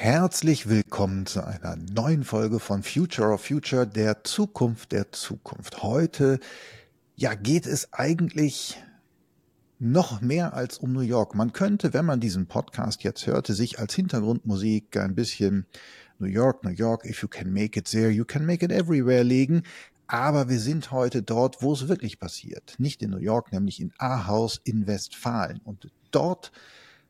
[0.00, 5.82] Herzlich willkommen zu einer neuen Folge von Future of Future, der Zukunft der Zukunft.
[5.82, 6.38] Heute,
[7.16, 8.80] ja, geht es eigentlich
[9.80, 11.34] noch mehr als um New York.
[11.34, 15.66] Man könnte, wenn man diesen Podcast jetzt hörte, sich als Hintergrundmusik ein bisschen
[16.20, 19.24] New York, New York, if you can make it there, you can make it everywhere
[19.24, 19.64] legen.
[20.06, 22.76] Aber wir sind heute dort, wo es wirklich passiert.
[22.78, 25.60] Nicht in New York, nämlich in Ahaus in Westfalen.
[25.64, 26.52] Und dort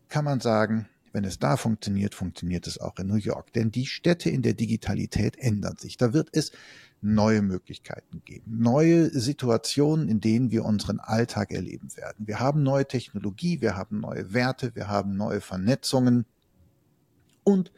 [0.08, 3.52] kann man sagen, wenn es da funktioniert, funktioniert es auch in New York.
[3.52, 5.96] Denn die Städte in der Digitalität ändern sich.
[5.96, 6.52] Da wird es
[7.00, 12.26] neue Möglichkeiten geben, neue Situationen, in denen wir unseren Alltag erleben werden.
[12.26, 16.26] Wir haben neue Technologie, wir haben neue Werte, wir haben neue Vernetzungen
[17.44, 17.72] und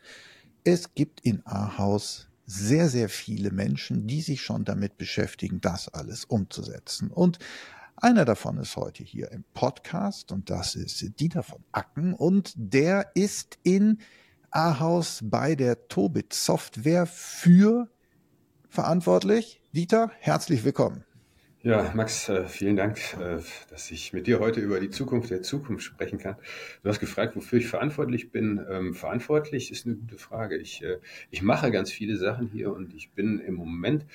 [0.65, 6.25] es gibt in Ahaus sehr, sehr viele Menschen, die sich schon damit beschäftigen, das alles
[6.25, 7.11] umzusetzen.
[7.11, 7.39] Und
[8.03, 13.11] einer davon ist heute hier im Podcast und das ist Dieter von Acken und der
[13.15, 13.99] ist in
[14.51, 17.89] Ahaus bei der Tobit Software für
[18.69, 19.61] verantwortlich.
[19.73, 21.05] Dieter, herzlich willkommen.
[21.62, 23.37] Ja, Max, äh, vielen Dank, äh,
[23.69, 26.37] dass ich mit dir heute über die Zukunft der Zukunft sprechen kann.
[26.83, 28.64] Du hast gefragt, wofür ich verantwortlich bin.
[28.70, 30.57] Ähm, verantwortlich ist eine gute Frage.
[30.57, 30.97] Ich, äh,
[31.31, 34.07] ich mache ganz viele Sachen hier und ich bin im Moment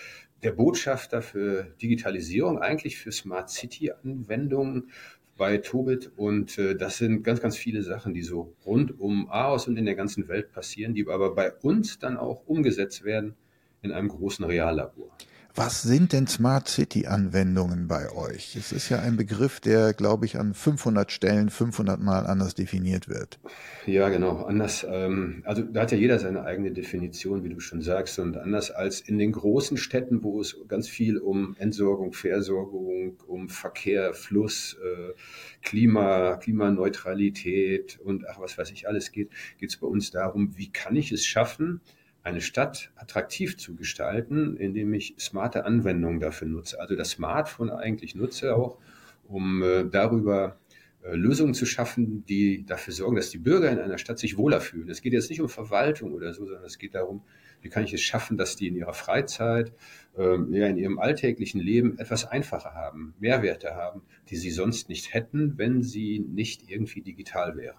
[0.46, 4.92] der Botschafter für Digitalisierung, eigentlich für Smart City Anwendungen
[5.38, 6.12] bei Tobit.
[6.16, 9.86] Und äh, das sind ganz, ganz viele Sachen, die so rund um Aarhus und in
[9.86, 13.34] der ganzen Welt passieren, die aber bei uns dann auch umgesetzt werden
[13.82, 15.18] in einem großen Reallabor.
[15.58, 18.58] Was sind denn Smart City Anwendungen bei euch?
[18.58, 23.08] Es ist ja ein Begriff, der, glaube ich, an 500 Stellen 500 Mal anders definiert
[23.08, 23.40] wird.
[23.86, 24.44] Ja, genau.
[24.44, 28.36] Anders, ähm, also da hat ja jeder seine eigene Definition, wie du schon sagst, und
[28.36, 34.14] anders als in den großen Städten, wo es ganz viel um Entsorgung, Versorgung, um Verkehr,
[34.14, 35.14] Fluss, äh,
[35.62, 40.70] Klima, Klimaneutralität und ach, was weiß ich alles geht, geht es bei uns darum, wie
[40.70, 41.80] kann ich es schaffen,
[42.26, 46.80] eine Stadt attraktiv zu gestalten, indem ich smarte Anwendungen dafür nutze.
[46.80, 48.80] Also das Smartphone eigentlich nutze auch,
[49.28, 50.58] um äh, darüber
[51.04, 54.60] äh, Lösungen zu schaffen, die dafür sorgen, dass die Bürger in einer Stadt sich wohler
[54.60, 54.90] fühlen.
[54.90, 57.22] Es geht jetzt nicht um Verwaltung oder so, sondern es geht darum,
[57.62, 59.72] wie kann ich es schaffen, dass die in ihrer Freizeit,
[60.18, 65.14] äh, ja, in ihrem alltäglichen Leben etwas einfacher haben, Mehrwerte haben, die sie sonst nicht
[65.14, 67.78] hätten, wenn sie nicht irgendwie digital wären.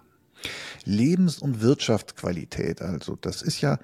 [0.85, 3.77] Lebens- und Wirtschaftsqualität, also das ist ja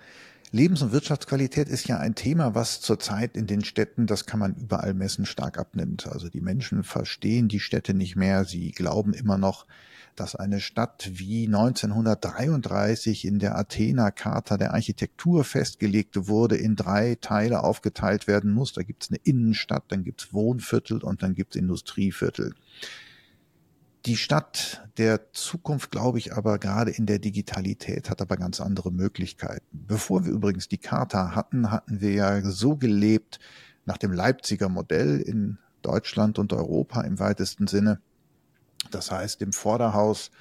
[0.54, 4.54] Lebens- und Wirtschaftsqualität ist ja ein Thema, was zurzeit in den Städten, das kann man
[4.54, 6.06] überall messen, stark abnimmt.
[6.06, 8.46] Also die Menschen verstehen die Städte nicht mehr.
[8.46, 9.66] Sie glauben immer noch,
[10.16, 17.18] dass eine Stadt wie 1933 in der Athener Charta der Architektur festgelegt wurde, in drei
[17.20, 18.74] Teile aufgeteilt werden muss.
[18.74, 22.54] Da gibt es eine Innenstadt, dann gibt es Wohnviertel und dann gibt es Industrieviertel.
[24.06, 28.92] Die Stadt der Zukunft, glaube ich, aber gerade in der Digitalität hat aber ganz andere
[28.92, 29.66] Möglichkeiten.
[29.72, 33.40] Bevor wir übrigens die Charta hatten, hatten wir ja so gelebt
[33.86, 38.02] nach dem Leipziger Modell in Deutschland und Europa im weitesten Sinne.
[38.92, 40.32] Das heißt, im Vorderhaus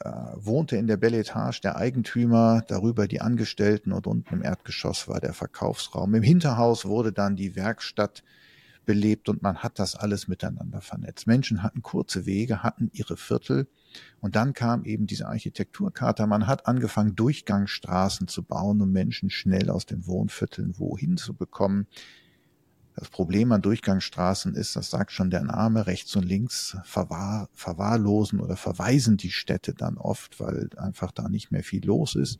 [0.00, 5.08] äh, wohnte in der Belle Etage der Eigentümer, darüber die Angestellten und unten im Erdgeschoss
[5.08, 6.14] war der Verkaufsraum.
[6.14, 8.22] Im Hinterhaus wurde dann die Werkstatt
[8.84, 11.26] belebt und man hat das alles miteinander vernetzt.
[11.26, 13.68] Menschen hatten kurze Wege, hatten ihre Viertel
[14.20, 16.26] und dann kam eben diese Architekturkarte.
[16.26, 21.86] Man hat angefangen, Durchgangsstraßen zu bauen, um Menschen schnell aus den Wohnvierteln wohin zu bekommen.
[22.96, 28.40] Das Problem an Durchgangsstraßen ist, das sagt schon der Name, rechts und links verwahr, verwahrlosen
[28.40, 32.38] oder verweisen die Städte dann oft, weil einfach da nicht mehr viel los ist.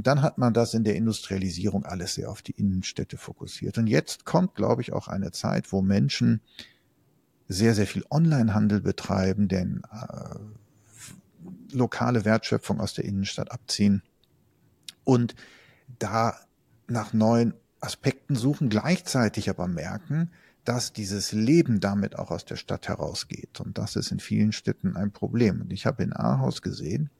[0.00, 3.76] Und dann hat man das in der Industrialisierung alles sehr auf die Innenstädte fokussiert.
[3.76, 6.40] Und jetzt kommt, glaube ich, auch eine Zeit, wo Menschen
[7.48, 10.36] sehr, sehr viel Onlinehandel betreiben, denn äh,
[11.76, 14.02] lokale Wertschöpfung aus der Innenstadt abziehen
[15.04, 15.34] und
[15.98, 16.34] da
[16.88, 20.30] nach neuen Aspekten suchen, gleichzeitig aber merken,
[20.64, 23.60] dass dieses Leben damit auch aus der Stadt herausgeht.
[23.60, 25.60] Und das ist in vielen Städten ein Problem.
[25.62, 27.10] Und ich habe in Ahaus gesehen,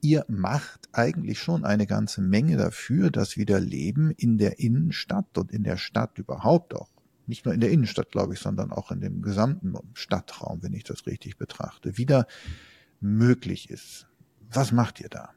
[0.00, 5.52] ihr macht eigentlich schon eine ganze Menge dafür, dass wieder Leben in der Innenstadt und
[5.52, 6.90] in der Stadt überhaupt auch,
[7.26, 10.84] nicht nur in der Innenstadt, glaube ich, sondern auch in dem gesamten Stadtraum, wenn ich
[10.84, 12.26] das richtig betrachte, wieder
[13.00, 14.06] möglich ist.
[14.52, 15.30] Was macht ihr da?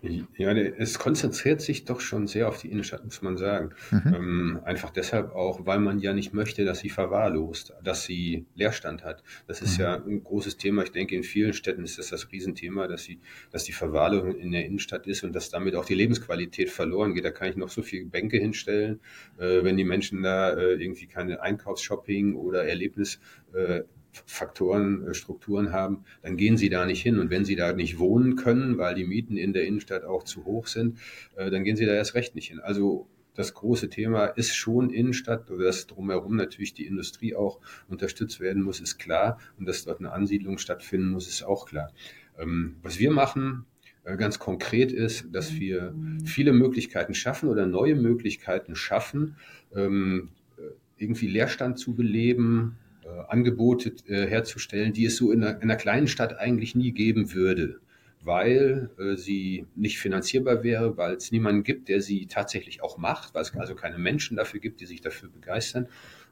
[0.00, 3.70] Ja, es konzentriert sich doch schon sehr auf die Innenstadt, muss man sagen.
[3.90, 4.14] Mhm.
[4.14, 9.04] Ähm, einfach deshalb auch, weil man ja nicht möchte, dass sie verwahrlost, dass sie Leerstand
[9.04, 9.24] hat.
[9.48, 9.82] Das ist mhm.
[9.82, 10.84] ja ein großes Thema.
[10.84, 14.52] Ich denke, in vielen Städten ist das das Riesenthema, dass sie, dass die Verwahrlosung in
[14.52, 17.24] der Innenstadt ist und dass damit auch die Lebensqualität verloren geht.
[17.24, 19.00] Da kann ich noch so viele Bänke hinstellen,
[19.38, 23.18] äh, wenn die Menschen da äh, irgendwie keine Einkaufsshopping oder Erlebnis
[23.52, 23.82] äh,
[24.12, 27.18] Faktoren, äh, Strukturen haben, dann gehen sie da nicht hin.
[27.18, 30.44] Und wenn sie da nicht wohnen können, weil die Mieten in der Innenstadt auch zu
[30.44, 30.98] hoch sind,
[31.36, 32.60] äh, dann gehen sie da erst recht nicht hin.
[32.60, 38.62] Also das große Thema ist schon Innenstadt, dass drumherum natürlich die Industrie auch unterstützt werden
[38.62, 39.38] muss, ist klar.
[39.58, 41.92] Und dass dort eine Ansiedlung stattfinden muss, ist auch klar.
[42.38, 43.64] Ähm, was wir machen,
[44.04, 45.94] äh, ganz konkret ist, dass wir
[46.24, 49.36] viele Möglichkeiten schaffen oder neue Möglichkeiten schaffen,
[49.74, 50.30] ähm,
[50.96, 52.76] irgendwie Leerstand zu beleben,
[53.28, 57.32] Angebote äh, herzustellen, die es so in einer, in einer, kleinen Stadt eigentlich nie geben
[57.32, 57.80] würde,
[58.22, 63.34] weil äh, sie nicht finanzierbar wäre, weil es niemanden gibt, der sie tatsächlich auch macht,
[63.34, 65.88] weil es also keine Menschen dafür gibt, die sich dafür begeistern.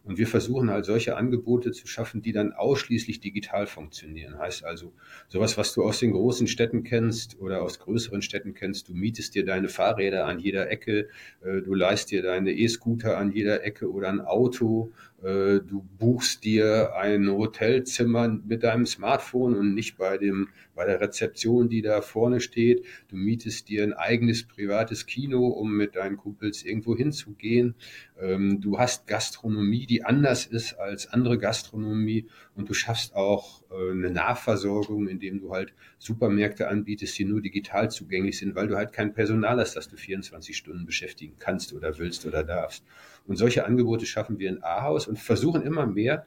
[0.07, 4.39] Und wir versuchen halt solche Angebote zu schaffen, die dann ausschließlich digital funktionieren.
[4.39, 4.93] Heißt also,
[5.27, 9.35] sowas, was du aus den großen Städten kennst oder aus größeren Städten kennst, du mietest
[9.35, 11.09] dir deine Fahrräder an jeder Ecke,
[11.45, 16.45] äh, du leist dir deine E-Scooter an jeder Ecke oder ein Auto, äh, du buchst
[16.45, 22.03] dir ein Hotelzimmer mit deinem Smartphone und nicht bei dem, bei der Rezeption, die da
[22.03, 22.85] vorne steht.
[23.09, 27.75] Du mietest dir ein eigenes privates Kino, um mit deinen Kumpels irgendwo hinzugehen.
[28.21, 32.27] Ähm, du hast Gastronomie, die anders ist als andere Gastronomie
[32.57, 37.91] und du schaffst auch äh, eine Nahversorgung, indem du halt Supermärkte anbietest, die nur digital
[37.91, 41.99] zugänglich sind, weil du halt kein Personal hast, das du 24 Stunden beschäftigen kannst oder
[41.99, 42.85] willst oder darfst.
[43.27, 46.27] Und solche Angebote schaffen wir in Ahaus und versuchen immer mehr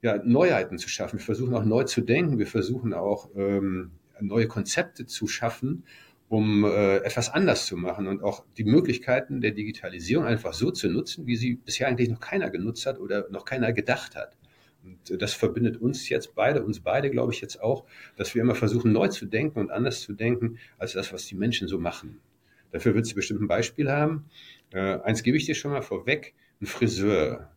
[0.00, 1.18] ja, Neuheiten zu schaffen.
[1.18, 2.38] Wir versuchen auch neu zu denken.
[2.38, 5.84] Wir versuchen auch ähm, neue Konzepte zu schaffen,
[6.28, 10.88] um äh, etwas anders zu machen und auch die Möglichkeiten der Digitalisierung einfach so zu
[10.88, 14.36] nutzen, wie sie bisher eigentlich noch keiner genutzt hat oder noch keiner gedacht hat.
[14.84, 17.84] Und das verbindet uns jetzt beide, uns beide glaube ich jetzt auch,
[18.16, 21.34] dass wir immer versuchen, neu zu denken und anders zu denken, als das, was die
[21.34, 22.20] Menschen so machen.
[22.72, 24.24] Dafür wird sie bestimmt ein Beispiel haben.
[24.72, 27.50] Äh, eins gebe ich dir schon mal vorweg, ein Friseur.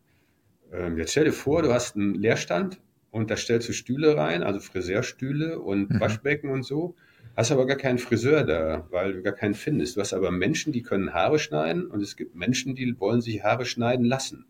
[0.71, 2.79] Äh, jetzt stell dir vor, du hast einen Leerstand
[3.11, 5.99] und da stellst du Stühle rein, also Friseurstühle und mhm.
[5.99, 6.95] Waschbecken und so.
[7.35, 9.95] Hast aber gar keinen Friseur da, weil du gar keinen findest.
[9.95, 13.43] Du hast aber Menschen, die können Haare schneiden und es gibt Menschen, die wollen sich
[13.43, 14.45] Haare schneiden lassen.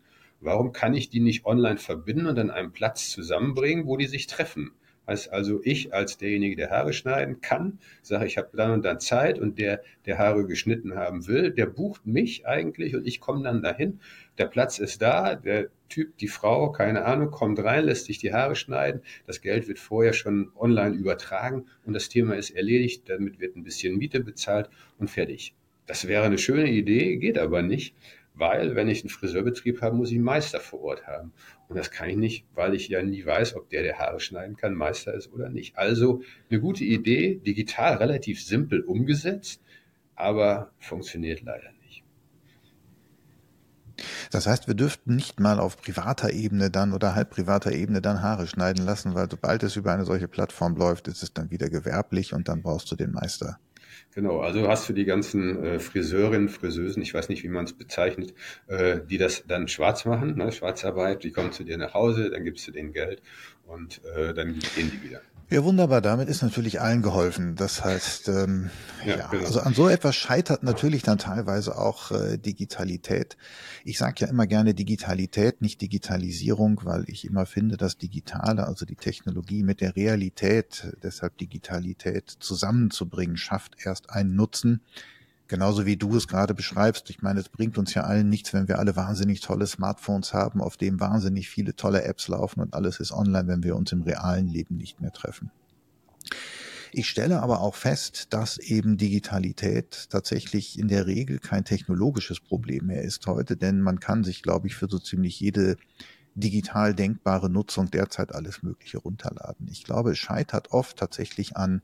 [0.46, 4.28] Warum kann ich die nicht online verbinden und an einem Platz zusammenbringen, wo die sich
[4.28, 4.70] treffen?
[5.08, 9.00] Heißt also, ich als derjenige, der Haare schneiden kann, sage, ich habe dann und dann
[9.00, 13.42] Zeit und der, der Haare geschnitten haben will, der bucht mich eigentlich und ich komme
[13.42, 13.98] dann dahin.
[14.38, 18.32] Der Platz ist da, der Typ, die Frau, keine Ahnung, kommt rein, lässt sich die
[18.32, 19.02] Haare schneiden.
[19.26, 23.08] Das Geld wird vorher schon online übertragen und das Thema ist erledigt.
[23.08, 24.70] Damit wird ein bisschen Miete bezahlt
[25.00, 25.56] und fertig.
[25.86, 27.94] Das wäre eine schöne Idee, geht aber nicht,
[28.36, 31.32] weil wenn ich einen Friseurbetrieb habe, muss ich einen Meister vor Ort haben.
[31.68, 34.56] Und das kann ich nicht, weil ich ja nie weiß, ob der, der Haare schneiden
[34.56, 35.76] kann, Meister ist oder nicht.
[35.76, 39.62] Also eine gute Idee, digital relativ simpel umgesetzt,
[40.14, 42.04] aber funktioniert leider nicht.
[44.30, 48.20] Das heißt, wir dürften nicht mal auf privater Ebene dann oder halb privater Ebene dann
[48.20, 51.70] Haare schneiden lassen, weil sobald es über eine solche Plattform läuft, ist es dann wieder
[51.70, 53.58] gewerblich und dann brauchst du den Meister.
[54.16, 57.74] Genau, also hast du die ganzen äh, Friseurinnen, Friseusen, ich weiß nicht, wie man es
[57.74, 58.32] bezeichnet,
[58.66, 62.42] äh, die das dann schwarz machen, ne, Schwarzarbeit, die kommen zu dir nach Hause, dann
[62.42, 63.20] gibst du denen Geld
[63.66, 65.20] und äh, dann gehen die wieder.
[65.48, 66.00] Ja, wunderbar.
[66.00, 67.54] Damit ist natürlich allen geholfen.
[67.54, 68.70] Das heißt, ähm,
[69.04, 69.44] ja, ja genau.
[69.44, 73.36] also an so etwas scheitert natürlich dann teilweise auch äh, Digitalität.
[73.84, 78.84] Ich sage ja immer gerne Digitalität, nicht Digitalisierung, weil ich immer finde, dass Digitale, also
[78.84, 84.80] die Technologie mit der Realität, deshalb Digitalität zusammenzubringen, schafft erst einen Nutzen,
[85.48, 87.08] Genauso wie du es gerade beschreibst.
[87.10, 90.60] Ich meine, es bringt uns ja allen nichts, wenn wir alle wahnsinnig tolle Smartphones haben,
[90.60, 94.02] auf dem wahnsinnig viele tolle Apps laufen und alles ist online, wenn wir uns im
[94.02, 95.50] realen Leben nicht mehr treffen.
[96.92, 102.86] Ich stelle aber auch fest, dass eben Digitalität tatsächlich in der Regel kein technologisches Problem
[102.86, 105.76] mehr ist heute, denn man kann sich, glaube ich, für so ziemlich jede
[106.34, 109.68] digital denkbare Nutzung derzeit alles Mögliche runterladen.
[109.70, 111.82] Ich glaube, es scheitert oft tatsächlich an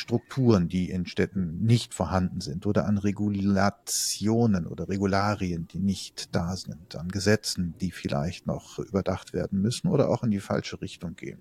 [0.00, 6.56] Strukturen, die in Städten nicht vorhanden sind oder an Regulationen oder Regularien, die nicht da
[6.56, 11.16] sind, an Gesetzen, die vielleicht noch überdacht werden müssen oder auch in die falsche Richtung
[11.16, 11.40] gehen.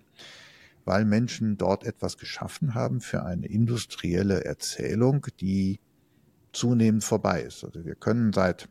[0.85, 5.79] Weil Menschen dort etwas geschaffen haben für eine industrielle Erzählung, die
[6.51, 7.63] zunehmend vorbei ist.
[7.63, 8.67] Also wir können seit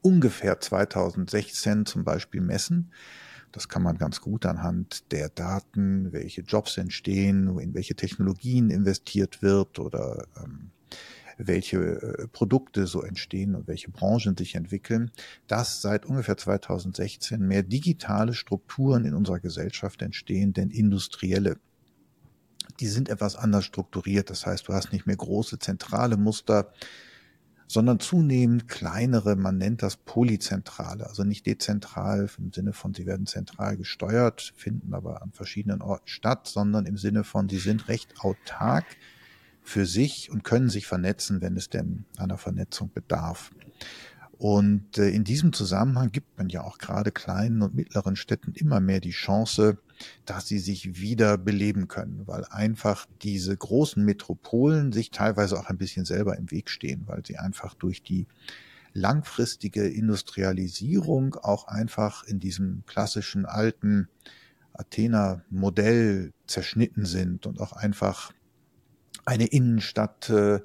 [0.00, 2.90] ungefähr 2016 zum Beispiel messen,
[3.58, 9.42] das kann man ganz gut anhand der Daten, welche Jobs entstehen, in welche Technologien investiert
[9.42, 10.70] wird oder ähm,
[11.38, 15.10] welche äh, Produkte so entstehen und welche Branchen sich entwickeln,
[15.48, 21.56] dass seit ungefähr 2016 mehr digitale Strukturen in unserer Gesellschaft entstehen, denn industrielle.
[22.78, 24.30] Die sind etwas anders strukturiert.
[24.30, 26.72] Das heißt, du hast nicht mehr große zentrale Muster,
[27.68, 33.26] sondern zunehmend kleinere, man nennt das Polyzentrale, also nicht dezentral im Sinne von, sie werden
[33.26, 38.20] zentral gesteuert, finden aber an verschiedenen Orten statt, sondern im Sinne von, sie sind recht
[38.20, 38.86] autark
[39.62, 43.50] für sich und können sich vernetzen, wenn es denn einer Vernetzung bedarf.
[44.38, 48.78] Und äh, in diesem Zusammenhang gibt man ja auch gerade kleinen und mittleren Städten immer
[48.78, 49.78] mehr die Chance,
[50.26, 55.76] dass sie sich wieder beleben können, weil einfach diese großen Metropolen sich teilweise auch ein
[55.76, 58.26] bisschen selber im Weg stehen, weil sie einfach durch die
[58.92, 64.08] langfristige Industrialisierung auch einfach in diesem klassischen alten
[64.72, 68.32] Athener Modell zerschnitten sind und auch einfach
[69.24, 70.60] eine Innenstadt äh,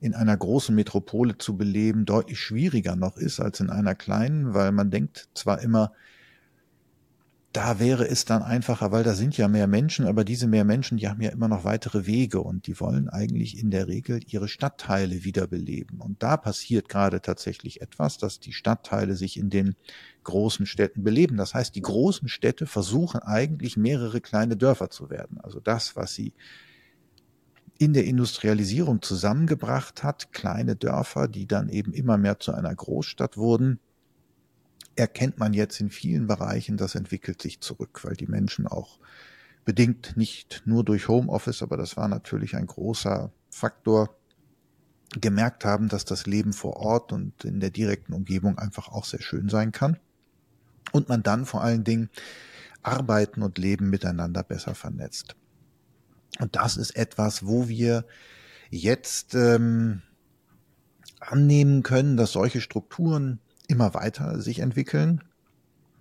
[0.00, 4.72] in einer großen Metropole zu beleben deutlich schwieriger noch ist als in einer kleinen, weil
[4.72, 5.92] man denkt zwar immer,
[7.56, 10.98] da wäre es dann einfacher, weil da sind ja mehr Menschen, aber diese mehr Menschen,
[10.98, 14.46] die haben ja immer noch weitere Wege und die wollen eigentlich in der Regel ihre
[14.46, 16.02] Stadtteile wiederbeleben.
[16.02, 19.74] Und da passiert gerade tatsächlich etwas, dass die Stadtteile sich in den
[20.24, 21.38] großen Städten beleben.
[21.38, 25.40] Das heißt, die großen Städte versuchen eigentlich mehrere kleine Dörfer zu werden.
[25.40, 26.34] Also das, was sie
[27.78, 33.36] in der Industrialisierung zusammengebracht hat, kleine Dörfer, die dann eben immer mehr zu einer Großstadt
[33.36, 33.80] wurden,
[34.94, 38.98] erkennt man jetzt in vielen Bereichen, das entwickelt sich zurück, weil die Menschen auch
[39.64, 44.16] bedingt nicht nur durch Homeoffice, aber das war natürlich ein großer Faktor,
[45.20, 49.22] gemerkt haben, dass das Leben vor Ort und in der direkten Umgebung einfach auch sehr
[49.22, 49.98] schön sein kann.
[50.92, 52.10] Und man dann vor allen Dingen
[52.82, 55.36] Arbeiten und Leben miteinander besser vernetzt.
[56.38, 58.04] Und das ist etwas, wo wir
[58.70, 60.02] jetzt ähm,
[61.20, 65.22] annehmen können, dass solche Strukturen immer weiter sich entwickeln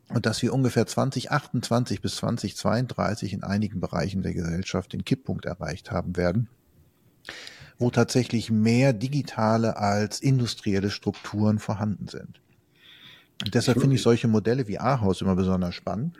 [0.09, 5.91] und dass wir ungefähr 2028 bis 2032 in einigen Bereichen der Gesellschaft den Kipppunkt erreicht
[5.91, 6.47] haben werden,
[7.77, 12.39] wo tatsächlich mehr digitale als industrielle Strukturen vorhanden sind.
[13.43, 16.17] Und deshalb finde ich solche Modelle wie Ahaus immer besonders spannend,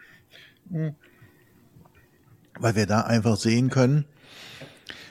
[2.59, 4.05] weil wir da einfach sehen können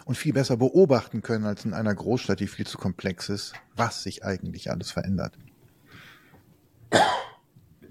[0.04, 4.02] und viel besser beobachten können als in einer Großstadt, die viel zu komplex ist, was
[4.02, 5.38] sich eigentlich alles verändert.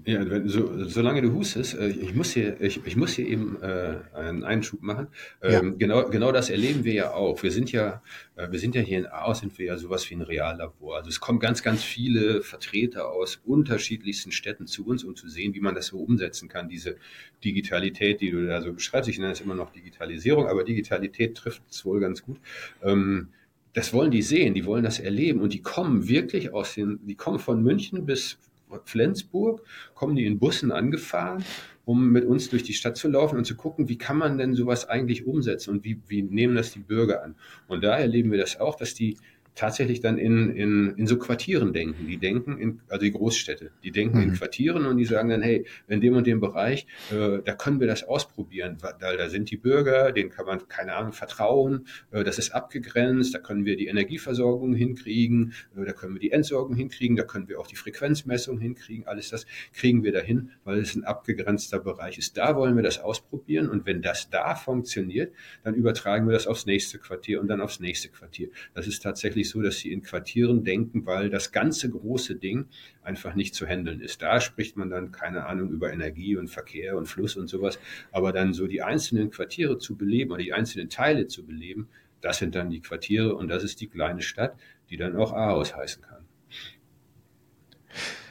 [0.06, 3.96] Ja, so, solange du hustest, äh, ich muss hier, ich, ich muss hier eben äh,
[4.12, 5.06] einen Einschub machen.
[5.40, 5.60] Ähm, ja.
[5.78, 7.42] Genau, genau das erleben wir ja auch.
[7.42, 8.02] Wir sind ja,
[8.36, 10.96] äh, wir sind ja hier in Aarhus, sind wir ja sowas wie ein Reallabor.
[10.96, 15.54] Also es kommen ganz, ganz viele Vertreter aus unterschiedlichsten Städten zu uns, um zu sehen,
[15.54, 16.68] wie man das so umsetzen kann.
[16.68, 16.96] Diese
[17.42, 21.62] Digitalität, die du da so beschreibst, ich nenne es immer noch Digitalisierung, aber Digitalität trifft
[21.70, 22.38] es wohl ganz gut.
[22.82, 23.28] Ähm,
[23.72, 27.16] das wollen die sehen, die wollen das erleben und die kommen wirklich aus den, die
[27.16, 28.38] kommen von München bis
[28.84, 29.62] Flensburg,
[29.94, 31.44] kommen die in Bussen angefahren,
[31.84, 34.54] um mit uns durch die Stadt zu laufen und zu gucken, wie kann man denn
[34.54, 37.36] sowas eigentlich umsetzen und wie, wie nehmen das die Bürger an.
[37.68, 39.16] Und da erleben wir das auch, dass die
[39.54, 42.06] tatsächlich dann in, in, in so Quartieren denken.
[42.06, 44.24] Die denken in, also die Großstädte, die denken mhm.
[44.24, 47.80] in Quartieren und die sagen dann, hey, in dem und dem Bereich, äh, da können
[47.80, 52.24] wir das ausprobieren, weil da sind die Bürger, denen kann man, keine Ahnung, vertrauen, äh,
[52.24, 56.74] das ist abgegrenzt, da können wir die Energieversorgung hinkriegen, äh, da können wir die Entsorgung
[56.74, 60.94] hinkriegen, da können wir auch die Frequenzmessung hinkriegen, alles das kriegen wir dahin, weil es
[60.94, 62.36] ein abgegrenzter Bereich ist.
[62.36, 65.32] Da wollen wir das ausprobieren und wenn das da funktioniert,
[65.62, 68.48] dann übertragen wir das aufs nächste Quartier und dann aufs nächste Quartier.
[68.74, 72.66] Das ist tatsächlich tatsächlich so, dass sie in Quartieren denken, weil das ganze große Ding
[73.02, 74.22] einfach nicht zu handeln ist.
[74.22, 77.78] Da spricht man dann, keine Ahnung, über Energie und Verkehr und Fluss und sowas.
[78.12, 81.88] Aber dann so die einzelnen Quartiere zu beleben oder die einzelnen Teile zu beleben,
[82.20, 84.56] das sind dann die Quartiere und das ist die kleine Stadt,
[84.88, 86.23] die dann auch Ahaus heißen kann.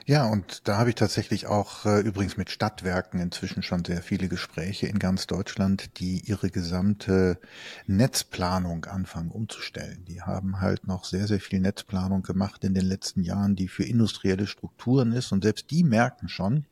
[0.05, 4.27] Ja, und da habe ich tatsächlich auch äh, übrigens mit Stadtwerken inzwischen schon sehr viele
[4.27, 7.39] Gespräche in ganz Deutschland, die ihre gesamte
[7.87, 10.03] Netzplanung anfangen umzustellen.
[10.05, 13.85] Die haben halt noch sehr, sehr viel Netzplanung gemacht in den letzten Jahren, die für
[13.85, 15.31] industrielle Strukturen ist.
[15.31, 16.65] Und selbst die merken schon,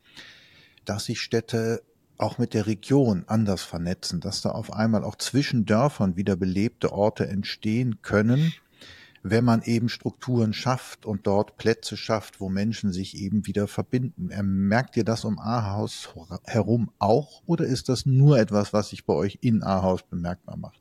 [0.84, 1.82] dass sich Städte
[2.18, 6.92] auch mit der Region anders vernetzen, dass da auf einmal auch zwischen Dörfern wieder belebte
[6.92, 8.52] Orte entstehen können,
[9.22, 14.30] wenn man eben Strukturen schafft und dort Plätze schafft, wo Menschen sich eben wieder verbinden.
[14.42, 16.14] Merkt ihr das um Ahaus
[16.44, 20.80] herum auch oder ist das nur etwas, was sich bei euch in Ahaus bemerkbar macht?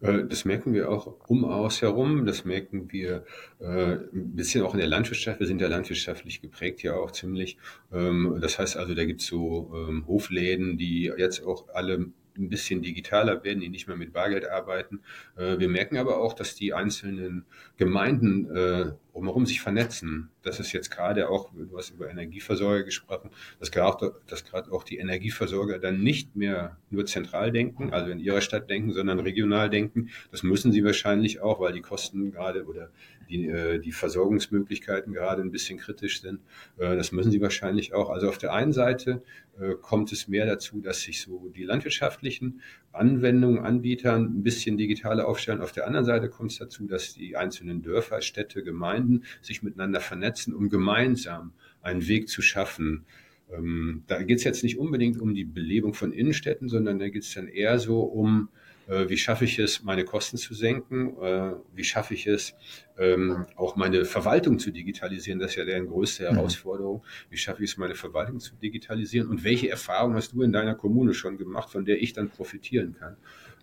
[0.00, 2.26] Äh, das merken wir auch um Ahaus herum.
[2.26, 3.24] Das merken wir
[3.60, 5.40] äh, ein bisschen auch in der Landwirtschaft.
[5.40, 7.56] Wir sind ja landwirtschaftlich geprägt ja auch ziemlich.
[7.92, 12.48] Ähm, das heißt also, da gibt es so ähm, Hofläden, die jetzt auch alle ein
[12.48, 15.00] bisschen digitaler werden, die nicht mehr mit Bargeld arbeiten.
[15.36, 17.44] Äh, wir merken aber auch, dass die einzelnen
[17.76, 20.30] Gemeinden äh, umherum sich vernetzen.
[20.42, 24.82] Das ist jetzt gerade auch, du hast über Energieversorger gesprochen, dass gerade, dass gerade auch
[24.82, 29.70] die Energieversorger dann nicht mehr nur zentral denken, also in ihrer Stadt denken, sondern regional
[29.70, 30.10] denken.
[30.32, 32.90] Das müssen sie wahrscheinlich auch, weil die Kosten gerade oder
[33.28, 36.40] die, äh, die Versorgungsmöglichkeiten gerade ein bisschen kritisch sind.
[36.78, 38.10] Äh, das müssen sie wahrscheinlich auch.
[38.10, 39.22] Also auf der einen Seite
[39.60, 42.60] äh, kommt es mehr dazu, dass sich so die landwirtschaftlichen
[42.92, 45.60] Anwendungen, Anbieter ein bisschen digitaler aufstellen.
[45.60, 50.00] Auf der anderen Seite kommt es dazu, dass die einzelnen Dörfer, Städte, Gemeinden sich miteinander
[50.00, 51.52] vernetzen, um gemeinsam
[51.82, 53.04] einen Weg zu schaffen.
[53.52, 57.22] Ähm, da geht es jetzt nicht unbedingt um die Belebung von Innenstädten, sondern da geht
[57.22, 58.48] es dann eher so um
[58.86, 61.16] wie schaffe ich es, meine Kosten zu senken?
[61.22, 62.54] Äh, wie schaffe ich es,
[62.98, 65.38] ähm, auch meine Verwaltung zu digitalisieren?
[65.38, 66.36] Das ist ja deren größte mhm.
[66.36, 67.04] Herausforderung.
[67.30, 69.28] Wie schaffe ich es, meine Verwaltung zu digitalisieren?
[69.28, 72.94] Und welche Erfahrungen hast du in deiner Kommune schon gemacht, von der ich dann profitieren
[72.98, 73.16] kann?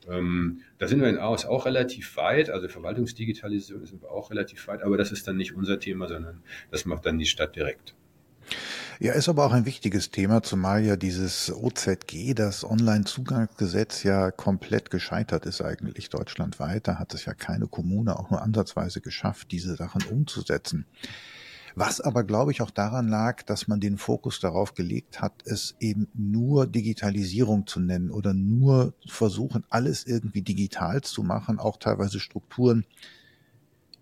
[0.10, 4.68] Ähm, da sind wir in AOS auch relativ weit, also Verwaltungsdigitalisierung sind wir auch relativ
[4.68, 7.94] weit, aber das ist dann nicht unser Thema, sondern das macht dann die Stadt direkt.
[9.02, 14.92] Ja, ist aber auch ein wichtiges Thema, zumal ja dieses OZG, das Online-Zugangsgesetz ja komplett
[14.92, 16.88] gescheitert ist eigentlich deutschlandweit.
[16.88, 20.86] Da hat es ja keine Kommune auch nur ansatzweise geschafft, diese Sachen umzusetzen.
[21.74, 25.74] Was aber, glaube ich, auch daran lag, dass man den Fokus darauf gelegt hat, es
[25.80, 32.20] eben nur Digitalisierung zu nennen oder nur versuchen, alles irgendwie digital zu machen, auch teilweise
[32.20, 32.86] Strukturen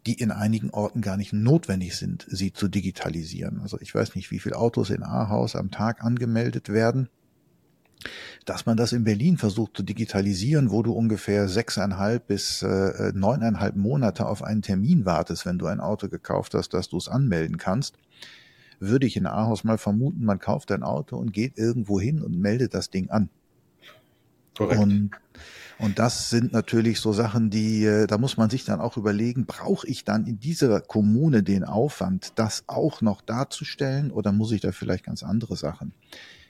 [0.05, 3.59] die in einigen Orten gar nicht notwendig sind, sie zu digitalisieren.
[3.61, 7.09] Also ich weiß nicht, wie viele Autos in Ahaus am Tag angemeldet werden.
[8.45, 13.75] Dass man das in Berlin versucht zu digitalisieren, wo du ungefähr sechseinhalb bis äh, neuneinhalb
[13.75, 17.57] Monate auf einen Termin wartest, wenn du ein Auto gekauft hast, dass du es anmelden
[17.57, 17.97] kannst,
[18.79, 22.39] würde ich in Ahaus mal vermuten, man kauft ein Auto und geht irgendwo hin und
[22.39, 23.29] meldet das Ding an.
[24.57, 24.81] Korrekt.
[24.81, 25.11] Und
[25.79, 29.45] und das sind natürlich so Sachen, die, äh, da muss man sich dann auch überlegen,
[29.45, 34.59] brauche ich dann in dieser Kommune den Aufwand, das auch noch darzustellen oder muss ich
[34.59, 35.93] da vielleicht ganz andere Sachen?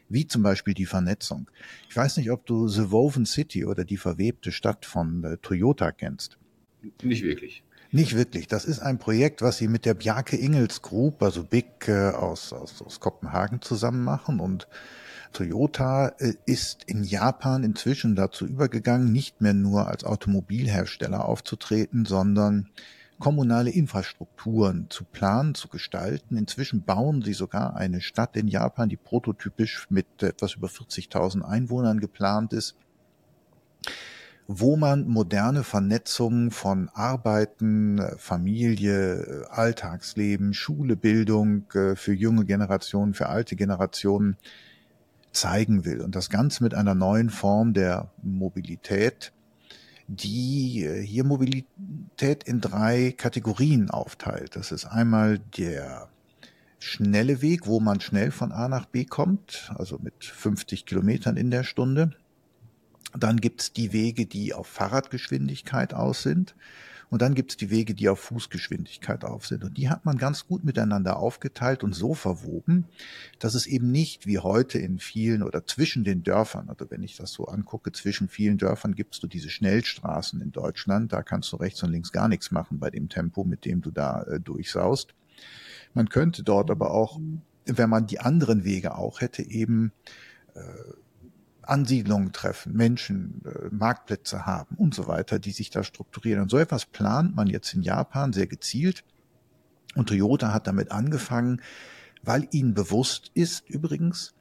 [0.10, 1.52] Wie zum Beispiel die Vernetzung.
[1.88, 5.92] Ich weiß nicht, ob du The Woven City oder die verwebte Stadt von äh, Toyota
[5.92, 6.40] kennst.
[7.04, 7.64] Nicht wirklich.
[7.92, 8.48] Nicht wirklich.
[8.48, 12.52] Das ist ein Projekt, was sie mit der Bjarke Ingels Group, also Big äh, aus,
[12.52, 14.68] aus, aus Kopenhagen zusammen machen und
[15.32, 22.70] Toyota äh, ist in Japan inzwischen dazu übergegangen, nicht mehr nur als Automobilhersteller aufzutreten, sondern
[23.20, 26.38] kommunale Infrastrukturen zu planen, zu gestalten.
[26.38, 32.00] Inzwischen bauen sie sogar eine Stadt in Japan, die prototypisch mit etwas über 40.000 Einwohnern
[32.00, 32.76] geplant ist,
[34.48, 43.28] wo man moderne Vernetzung von Arbeiten, Familie, Alltagsleben, Schule, Bildung äh, für junge Generationen, für
[43.28, 44.38] alte Generationen
[45.32, 46.02] zeigen will.
[46.02, 49.32] Und das Ganze mit einer neuen Form der Mobilität,
[50.08, 54.56] die äh, hier Mobilität in drei Kategorien aufteilt.
[54.56, 56.10] Das ist einmal der
[56.80, 61.52] schnelle Weg, wo man schnell von A nach B kommt, also mit 50 Kilometern in
[61.52, 62.12] der Stunde.
[63.18, 66.56] Dann gibt's die Wege, die auf Fahrradgeschwindigkeit aus sind.
[67.10, 69.64] Und dann gibt es die Wege, die auf Fußgeschwindigkeit auf sind.
[69.64, 72.86] Und die hat man ganz gut miteinander aufgeteilt und so verwoben,
[73.40, 77.18] dass es eben nicht wie heute in vielen oder zwischen den Dörfern, also wenn ich
[77.18, 81.12] das so angucke, zwischen vielen Dörfern gibst du diese Schnellstraßen in Deutschland.
[81.12, 83.90] Da kannst du rechts und links gar nichts machen bei dem Tempo, mit dem du
[83.90, 85.16] da äh, durchsaust.
[85.94, 87.20] Man könnte dort aber auch,
[87.66, 89.92] wenn man die anderen Wege auch hätte, eben
[90.54, 90.60] äh,
[91.70, 96.42] Ansiedlungen treffen, Menschen, äh, Marktplätze haben und so weiter, die sich da strukturieren.
[96.42, 99.04] Und so etwas plant man jetzt in Japan sehr gezielt.
[99.96, 101.62] Und Toyota hat damit angefangen,
[102.24, 104.34] weil ihnen bewusst ist übrigens,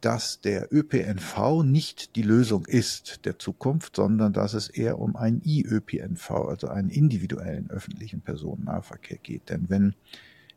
[0.00, 5.42] dass der ÖPNV nicht die Lösung ist der Zukunft, sondern dass es eher um einen
[5.44, 9.50] IÖPNV, also einen individuellen öffentlichen Personennahverkehr geht.
[9.50, 9.94] Denn wenn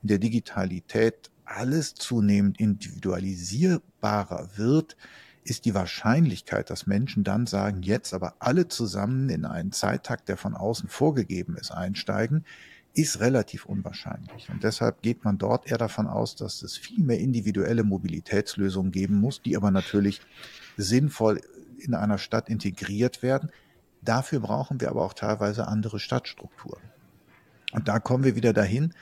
[0.02, 4.96] in der Digitalität alles zunehmend individualisierbarer wird,
[5.44, 10.38] ist die Wahrscheinlichkeit, dass Menschen dann sagen, jetzt aber alle zusammen in einen Zeittakt, der
[10.38, 12.46] von außen vorgegeben ist, einsteigen,
[12.94, 14.50] ist relativ unwahrscheinlich.
[14.50, 19.20] Und deshalb geht man dort eher davon aus, dass es viel mehr individuelle Mobilitätslösungen geben
[19.20, 20.22] muss, die aber natürlich
[20.76, 21.42] sinnvoll
[21.78, 23.52] in einer Stadt integriert werden.
[24.02, 26.82] Dafür brauchen wir aber auch teilweise andere Stadtstrukturen.
[27.72, 28.94] Und da kommen wir wieder dahin,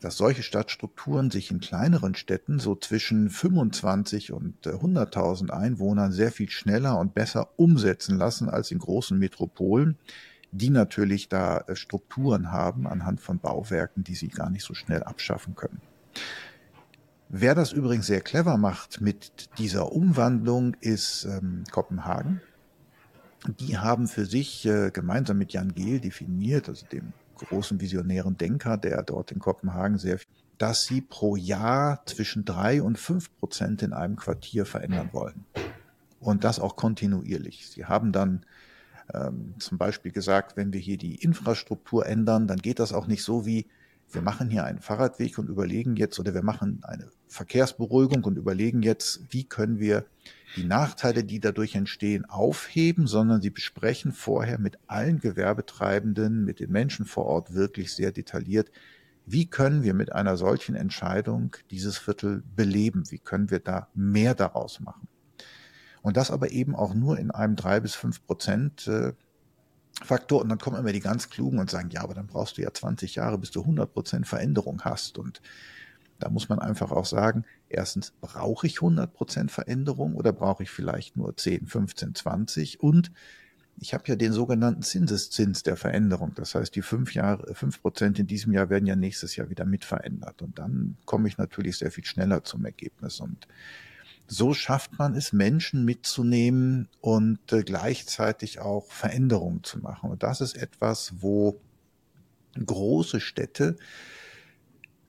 [0.00, 6.32] dass solche Stadtstrukturen sich in kleineren Städten so zwischen 25 und 100.000 äh, Einwohnern sehr
[6.32, 9.96] viel schneller und besser umsetzen lassen als in großen Metropolen,
[10.52, 15.02] die natürlich da äh, Strukturen haben anhand von Bauwerken, die sie gar nicht so schnell
[15.02, 15.80] abschaffen können.
[17.28, 22.40] Wer das übrigens sehr clever macht mit dieser Umwandlung, ist ähm, Kopenhagen.
[23.58, 28.76] die haben für sich äh, gemeinsam mit Jan Gehl definiert, also dem großen visionären Denker,
[28.76, 33.82] der dort in Kopenhagen sehr viel, dass sie pro Jahr zwischen drei und fünf Prozent
[33.82, 35.44] in einem Quartier verändern wollen.
[36.18, 37.68] Und das auch kontinuierlich.
[37.68, 38.44] Sie haben dann
[39.12, 43.22] ähm, zum Beispiel gesagt, wenn wir hier die Infrastruktur ändern, dann geht das auch nicht
[43.22, 43.66] so wie,
[44.10, 48.82] wir machen hier einen Fahrradweg und überlegen jetzt, oder wir machen eine Verkehrsberuhigung und überlegen
[48.82, 50.04] jetzt, wie können wir
[50.54, 56.70] die Nachteile, die dadurch entstehen, aufheben, sondern sie besprechen vorher mit allen Gewerbetreibenden, mit den
[56.70, 58.70] Menschen vor Ort wirklich sehr detailliert,
[59.26, 63.02] wie können wir mit einer solchen Entscheidung dieses Viertel beleben?
[63.10, 65.08] Wie können wir da mehr daraus machen?
[66.00, 69.12] Und das aber eben auch nur in einem drei bis fünf Prozent äh,
[70.04, 70.42] Faktor.
[70.42, 72.72] Und dann kommen immer die ganz Klugen und sagen, ja, aber dann brauchst du ja
[72.72, 75.18] 20 Jahre, bis du 100 Prozent Veränderung hast.
[75.18, 75.40] Und
[76.20, 80.70] da muss man einfach auch sagen, erstens, brauche ich 100 Prozent Veränderung oder brauche ich
[80.70, 82.80] vielleicht nur 10, 15, 20?
[82.80, 83.10] Und
[83.78, 86.32] ich habe ja den sogenannten Zinseszins der Veränderung.
[86.34, 89.66] Das heißt, die fünf Jahre, fünf Prozent in diesem Jahr werden ja nächstes Jahr wieder
[89.66, 90.40] mit verändert.
[90.40, 93.20] Und dann komme ich natürlich sehr viel schneller zum Ergebnis.
[93.20, 93.46] Und
[94.26, 100.10] so schafft man es, Menschen mitzunehmen und äh, gleichzeitig auch Veränderungen zu machen.
[100.10, 101.60] Und das ist etwas, wo
[102.64, 103.76] große Städte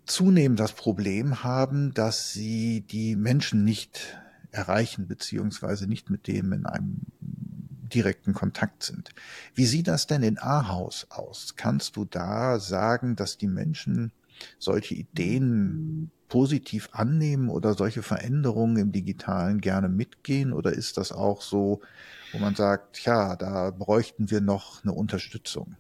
[0.07, 4.17] zunehmend das Problem haben, dass sie die Menschen nicht
[4.51, 9.11] erreichen, beziehungsweise nicht mit dem in einem direkten Kontakt sind.
[9.53, 11.55] Wie sieht das denn in Ahaus aus?
[11.55, 14.11] Kannst du da sagen, dass die Menschen
[14.59, 20.53] solche Ideen positiv annehmen oder solche Veränderungen im Digitalen gerne mitgehen?
[20.53, 21.81] Oder ist das auch so,
[22.31, 25.75] wo man sagt, ja, da bräuchten wir noch eine Unterstützung?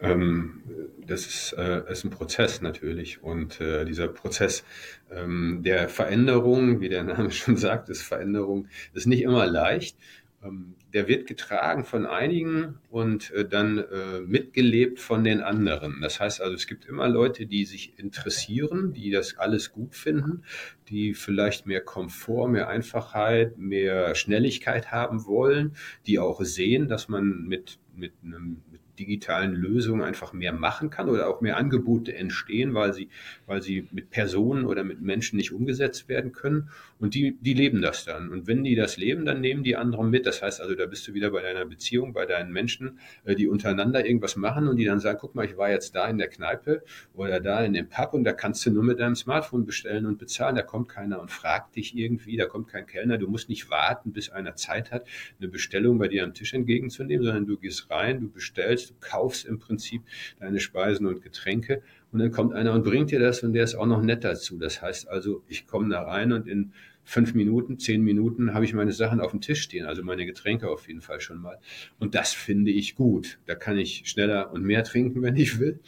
[0.00, 0.62] Ähm,
[1.06, 3.22] das ist, äh, ist, ein Prozess natürlich.
[3.22, 4.64] Und äh, dieser Prozess
[5.10, 9.96] ähm, der Veränderung, wie der Name schon sagt, ist Veränderung, ist nicht immer leicht.
[10.42, 16.00] Ähm, der wird getragen von einigen und äh, dann äh, mitgelebt von den anderen.
[16.00, 20.44] Das heißt also, es gibt immer Leute, die sich interessieren, die das alles gut finden,
[20.88, 27.44] die vielleicht mehr Komfort, mehr Einfachheit, mehr Schnelligkeit haben wollen, die auch sehen, dass man
[27.46, 28.62] mit, mit einem
[28.98, 33.08] digitalen Lösungen einfach mehr machen kann oder auch mehr Angebote entstehen, weil sie,
[33.46, 36.70] weil sie mit Personen oder mit Menschen nicht umgesetzt werden können.
[36.98, 38.30] Und die, die leben das dann.
[38.30, 40.26] Und wenn die das leben, dann nehmen die anderen mit.
[40.26, 43.48] Das heißt also, da bist du wieder bei deiner Beziehung, bei deinen Menschen, äh, die
[43.48, 46.28] untereinander irgendwas machen und die dann sagen, guck mal, ich war jetzt da in der
[46.28, 46.82] Kneipe
[47.14, 50.18] oder da in dem Pub und da kannst du nur mit deinem Smartphone bestellen und
[50.18, 50.56] bezahlen.
[50.56, 53.18] Da kommt keiner und fragt dich irgendwie, da kommt kein Kellner.
[53.18, 55.06] Du musst nicht warten, bis einer Zeit hat,
[55.38, 59.44] eine Bestellung bei dir am Tisch entgegenzunehmen, sondern du gehst rein, du bestellst, du kaufst
[59.46, 60.02] im Prinzip
[60.40, 63.74] deine Speisen und Getränke und dann kommt einer und bringt dir das und der ist
[63.74, 64.58] auch noch nett dazu.
[64.58, 66.72] Das heißt also, ich komme da rein und in
[67.06, 70.68] fünf Minuten, zehn Minuten habe ich meine Sachen auf dem Tisch stehen, also meine Getränke
[70.68, 71.58] auf jeden Fall schon mal.
[72.00, 73.38] Und das finde ich gut.
[73.46, 75.78] Da kann ich schneller und mehr trinken, wenn ich will.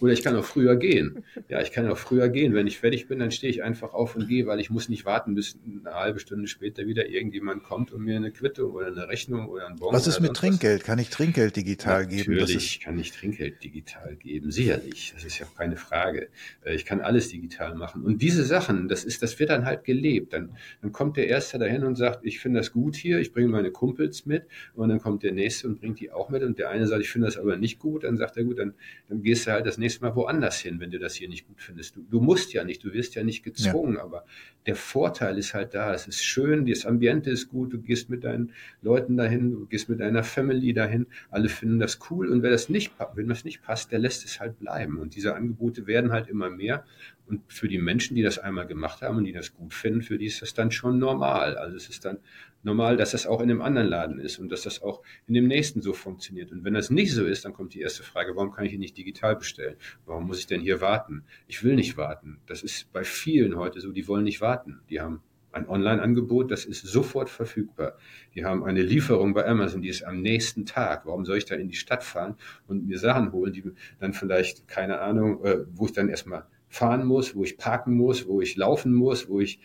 [0.00, 1.24] Oder ich kann auch früher gehen.
[1.48, 2.54] Ja, ich kann auch früher gehen.
[2.54, 5.04] Wenn ich fertig bin, dann stehe ich einfach auf und gehe, weil ich muss nicht
[5.04, 9.08] warten, bis eine halbe Stunde später wieder irgendjemand kommt und mir eine Quittung oder eine
[9.08, 9.92] Rechnung oder ein Bon.
[9.92, 10.82] Was ist mit Trinkgeld?
[10.82, 10.86] Was.
[10.86, 12.38] Kann ich Trinkgeld digital Natürlich geben?
[12.38, 14.52] Natürlich kann ich Trinkgeld digital geben.
[14.52, 15.12] Sicherlich.
[15.12, 16.28] Das ist ja auch keine Frage.
[16.64, 18.04] Äh, ich kann alles digital machen.
[18.04, 20.32] Und diese Sachen, das ist, das wird dann halt gelebt.
[20.32, 23.48] Dann dann kommt der Erste dahin und sagt, ich finde das gut hier, ich bringe
[23.48, 24.44] meine Kumpels mit.
[24.74, 26.42] Und dann kommt der Nächste und bringt die auch mit.
[26.42, 28.04] Und der eine sagt, ich finde das aber nicht gut.
[28.04, 28.74] Dann sagt er, gut, dann,
[29.08, 31.60] dann gehst du halt das nächste Mal woanders hin, wenn du das hier nicht gut
[31.60, 31.96] findest.
[31.96, 34.02] Du, du musst ja nicht, du wirst ja nicht gezwungen, ja.
[34.02, 34.24] aber
[34.66, 35.94] der Vorteil ist halt da.
[35.94, 38.52] Es ist schön, das Ambiente ist gut, du gehst mit deinen
[38.82, 41.06] Leuten dahin, du gehst mit deiner Family dahin.
[41.30, 42.28] Alle finden das cool.
[42.28, 44.98] Und wer das nicht, wenn das nicht passt, der lässt es halt bleiben.
[44.98, 46.84] Und diese Angebote werden halt immer mehr.
[47.28, 50.16] Und für die Menschen, die das einmal gemacht haben und die das gut finden, für
[50.16, 51.56] die ist das dann schon normal.
[51.56, 52.18] Also es ist dann
[52.62, 55.46] normal, dass das auch in einem anderen Laden ist und dass das auch in dem
[55.46, 56.50] nächsten so funktioniert.
[56.52, 58.80] Und wenn das nicht so ist, dann kommt die erste Frage, warum kann ich ihn
[58.80, 59.76] nicht digital bestellen?
[60.06, 61.24] Warum muss ich denn hier warten?
[61.46, 62.38] Ich will nicht warten.
[62.46, 64.80] Das ist bei vielen heute so, die wollen nicht warten.
[64.88, 67.96] Die haben ein Online-Angebot, das ist sofort verfügbar.
[68.34, 71.06] Die haben eine Lieferung bei Amazon, die ist am nächsten Tag.
[71.06, 72.36] Warum soll ich da in die Stadt fahren
[72.66, 73.64] und mir Sachen holen, die
[73.98, 78.26] dann vielleicht, keine Ahnung, äh, wo ich dann erstmal fahren muss, wo ich parken muss,
[78.26, 79.60] wo ich laufen muss, wo ich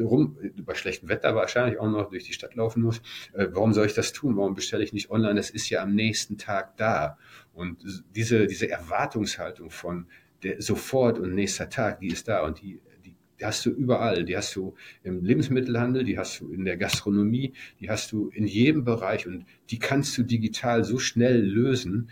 [0.00, 2.98] rum, bei schlechtem Wetter wahrscheinlich auch noch durch die Stadt laufen muss.
[3.32, 4.36] Äh, warum soll ich das tun?
[4.36, 5.36] Warum bestelle ich nicht online?
[5.36, 7.18] Das ist ja am nächsten Tag da.
[7.54, 10.06] Und diese, diese Erwartungshaltung von
[10.42, 14.24] der sofort und nächster Tag, die ist da und die, die, die hast du überall.
[14.24, 14.74] Die hast du
[15.04, 19.44] im Lebensmittelhandel, die hast du in der Gastronomie, die hast du in jedem Bereich und
[19.70, 22.10] die kannst du digital so schnell lösen,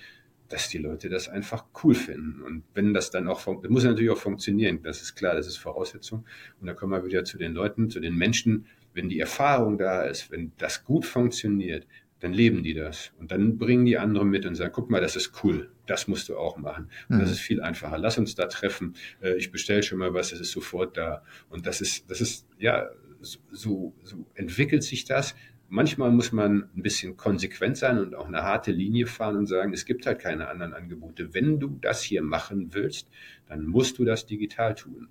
[0.50, 2.42] dass die Leute das einfach cool finden.
[2.42, 5.56] Und wenn das dann auch, das muss natürlich auch funktionieren, das ist klar, das ist
[5.56, 6.26] Voraussetzung.
[6.60, 10.02] Und da kommen wir wieder zu den Leuten, zu den Menschen, wenn die Erfahrung da
[10.02, 11.86] ist, wenn das gut funktioniert,
[12.18, 13.12] dann leben die das.
[13.18, 16.28] Und dann bringen die anderen mit und sagen, guck mal, das ist cool, das musst
[16.28, 16.90] du auch machen.
[17.08, 17.20] Und mhm.
[17.20, 17.96] das ist viel einfacher.
[17.96, 18.94] Lass uns da treffen.
[19.22, 21.22] Äh, ich bestelle schon mal was, es ist sofort da.
[21.48, 22.90] Und das ist, das ist, ja,
[23.22, 25.34] so, so entwickelt sich das.
[25.72, 29.72] Manchmal muss man ein bisschen konsequent sein und auch eine harte Linie fahren und sagen,
[29.72, 31.32] es gibt halt keine anderen Angebote.
[31.32, 33.08] Wenn du das hier machen willst,
[33.46, 35.06] dann musst du das digital tun.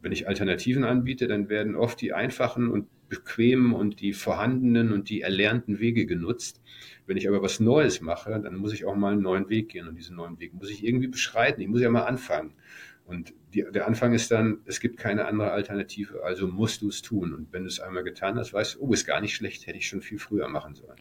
[0.00, 5.10] Wenn ich Alternativen anbiete, dann werden oft die einfachen und bequemen und die vorhandenen und
[5.10, 6.62] die erlernten Wege genutzt.
[7.06, 9.86] Wenn ich aber was Neues mache, dann muss ich auch mal einen neuen Weg gehen
[9.86, 11.60] und diesen neuen Weg muss ich irgendwie beschreiten.
[11.60, 12.54] Ich muss ja mal anfangen.
[13.04, 17.02] Und die, der Anfang ist dann, es gibt keine andere Alternative, also musst du es
[17.02, 17.34] tun.
[17.34, 19.78] Und wenn du es einmal getan hast, weißt du, oh, ist gar nicht schlecht, hätte
[19.78, 20.98] ich schon viel früher machen sollen.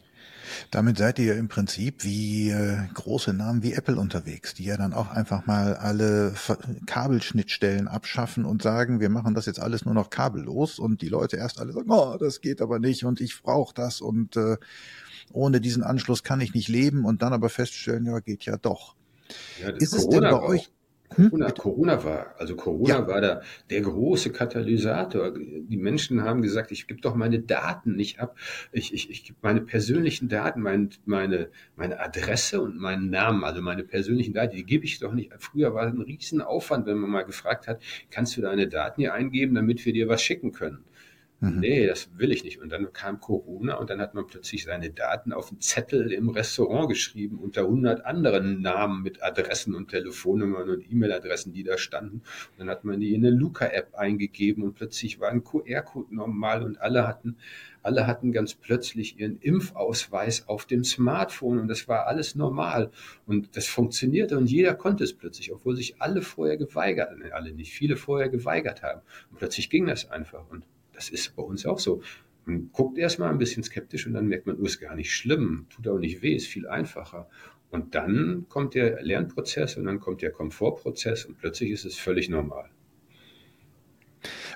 [0.69, 4.93] Damit seid ihr im Prinzip wie äh, große Namen wie Apple unterwegs, die ja dann
[4.93, 6.33] auch einfach mal alle
[6.85, 11.37] Kabelschnittstellen abschaffen und sagen, wir machen das jetzt alles nur noch kabellos und die Leute
[11.37, 14.57] erst alle sagen, oh, das geht aber nicht und ich brauche das und äh,
[15.31, 18.95] ohne diesen Anschluss kann ich nicht leben und dann aber feststellen, ja, geht ja doch.
[19.61, 20.71] Ja, ist es denn bei euch hm?
[21.15, 21.55] Corona, hm?
[21.55, 23.07] Corona war, also Corona ja.
[23.07, 25.33] war da der große Katalysator.
[25.33, 28.37] Die Menschen haben gesagt, ich gebe doch meine Daten nicht ab.
[28.71, 33.61] Ich, ich, ich gebe meine persönlichen Daten, mein, meine, meine Adresse und meinen Namen, also
[33.61, 35.31] meine persönlichen Daten, die gebe ich doch nicht.
[35.39, 39.13] Früher war es ein Riesenaufwand, wenn man mal gefragt hat, kannst du deine Daten hier
[39.13, 40.85] eingeben, damit wir dir was schicken können.
[41.41, 41.59] Mhm.
[41.59, 42.61] Nee, das will ich nicht.
[42.61, 46.29] Und dann kam Corona und dann hat man plötzlich seine Daten auf einen Zettel im
[46.29, 52.17] Restaurant geschrieben unter 100 anderen Namen mit Adressen und Telefonnummern und E-Mail-Adressen, die da standen.
[52.17, 56.61] Und dann hat man die in eine Luca-App eingegeben und plötzlich war ein QR-Code normal
[56.61, 57.37] und alle hatten
[57.83, 62.91] alle hatten ganz plötzlich ihren Impfausweis auf dem Smartphone und das war alles normal
[63.25, 67.73] und das funktionierte und jeder konnte es plötzlich, obwohl sich alle vorher geweigert, alle nicht,
[67.73, 69.01] viele vorher geweigert haben.
[69.31, 70.63] Und plötzlich ging das einfach und
[71.01, 72.03] das ist bei uns auch so.
[72.45, 75.65] Man guckt erstmal ein bisschen skeptisch und dann merkt man, oh, ist gar nicht schlimm,
[75.69, 77.27] tut auch nicht weh, ist viel einfacher.
[77.71, 82.29] Und dann kommt der Lernprozess und dann kommt der Komfortprozess und plötzlich ist es völlig
[82.29, 82.69] normal.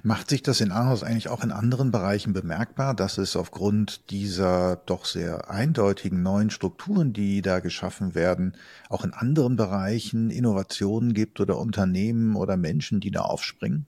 [0.04, 4.76] Macht sich das in Ahaus eigentlich auch in anderen Bereichen bemerkbar, dass es aufgrund dieser
[4.86, 8.56] doch sehr eindeutigen neuen Strukturen, die da geschaffen werden,
[8.90, 13.88] auch in anderen Bereichen Innovationen gibt oder Unternehmen oder Menschen, die da aufspringen?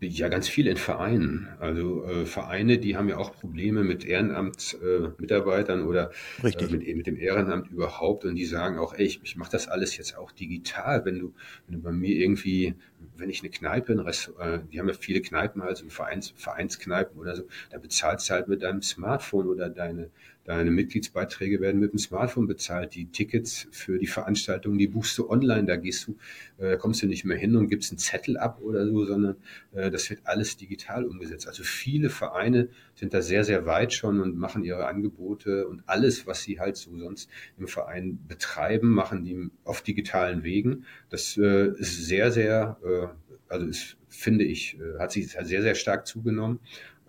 [0.00, 1.48] Ja, ganz viel in Vereinen.
[1.58, 6.10] Also äh, Vereine, die haben ja auch Probleme mit Ehrenamtsmitarbeitern äh, oder
[6.42, 9.68] äh, mit, mit, dem Ehrenamt überhaupt und die sagen auch, ey, ich, ich mache das
[9.68, 11.04] alles jetzt auch digital.
[11.04, 11.34] Wenn du,
[11.66, 12.74] wenn du bei mir irgendwie,
[13.16, 17.18] wenn ich eine Kneipe, ein Restaurant, äh, die haben ja viele Kneipen, also Vereins, Vereinskneipen
[17.18, 20.10] oder so, da bezahlst du halt mit deinem Smartphone oder deine
[20.50, 22.96] Deine Mitgliedsbeiträge werden mit dem Smartphone bezahlt.
[22.96, 25.64] Die Tickets für die Veranstaltungen, die buchst du online.
[25.64, 26.16] Da gehst du,
[26.58, 29.36] äh, kommst du nicht mehr hin und gibst einen Zettel ab oder so, sondern
[29.70, 31.46] äh, das wird alles digital umgesetzt.
[31.46, 36.26] Also viele Vereine sind da sehr, sehr weit schon und machen ihre Angebote und alles,
[36.26, 40.84] was sie halt so sonst im Verein betreiben, machen die auf digitalen Wegen.
[41.10, 43.06] Das äh, ist sehr, sehr, äh,
[43.48, 46.58] also ist, finde ich, äh, hat sich sehr, sehr stark zugenommen.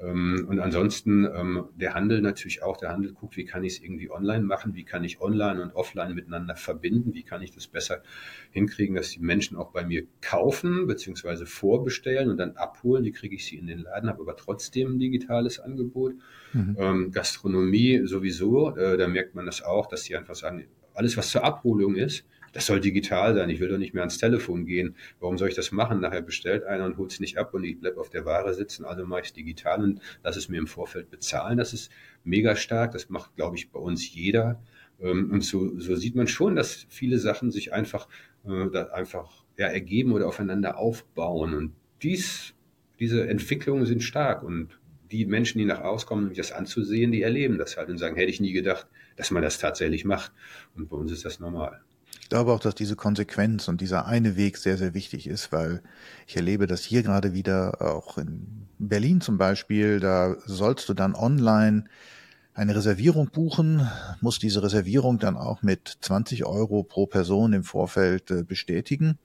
[0.01, 2.77] Ähm, und ansonsten ähm, der Handel natürlich auch.
[2.77, 5.73] Der Handel guckt, wie kann ich es irgendwie online machen, wie kann ich online und
[5.73, 8.01] offline miteinander verbinden, wie kann ich das besser
[8.51, 13.03] hinkriegen, dass die Menschen auch bei mir kaufen beziehungsweise vorbestellen und dann abholen.
[13.03, 16.13] Wie kriege ich sie in den Laden, habe aber trotzdem ein digitales Angebot.
[16.53, 16.75] Mhm.
[16.79, 21.29] Ähm, Gastronomie sowieso, äh, da merkt man das auch, dass sie einfach sagen, alles was
[21.29, 23.49] zur Abholung ist, das soll digital sein.
[23.49, 24.95] Ich will doch nicht mehr ans Telefon gehen.
[25.19, 26.01] Warum soll ich das machen?
[26.01, 28.85] Nachher bestellt einer und holt es nicht ab und ich bleib auf der Ware sitzen.
[28.85, 31.57] Also mache ich es digital und lass es mir im Vorfeld bezahlen.
[31.57, 31.91] Das ist
[32.23, 32.91] mega stark.
[32.91, 34.61] Das macht, glaube ich, bei uns jeder.
[34.99, 38.07] Ähm, und so, so sieht man schon, dass viele Sachen sich einfach,
[38.45, 41.53] äh, einfach ja, ergeben oder aufeinander aufbauen.
[41.53, 42.53] Und dies,
[42.99, 44.77] diese Entwicklungen sind stark und
[45.11, 48.29] die Menschen, die nach auskommen, um das anzusehen, die erleben das halt und sagen, hätte
[48.29, 48.87] ich nie gedacht,
[49.17, 50.31] dass man das tatsächlich macht.
[50.75, 51.81] Und bei uns ist das normal
[52.31, 55.81] glaube auch, dass diese Konsequenz und dieser eine Weg sehr, sehr wichtig ist, weil
[56.27, 61.13] ich erlebe das hier gerade wieder, auch in Berlin zum Beispiel, da sollst du dann
[61.13, 61.83] online
[62.53, 63.85] eine Reservierung buchen,
[64.21, 69.19] musst diese Reservierung dann auch mit 20 Euro pro Person im Vorfeld äh, bestätigen,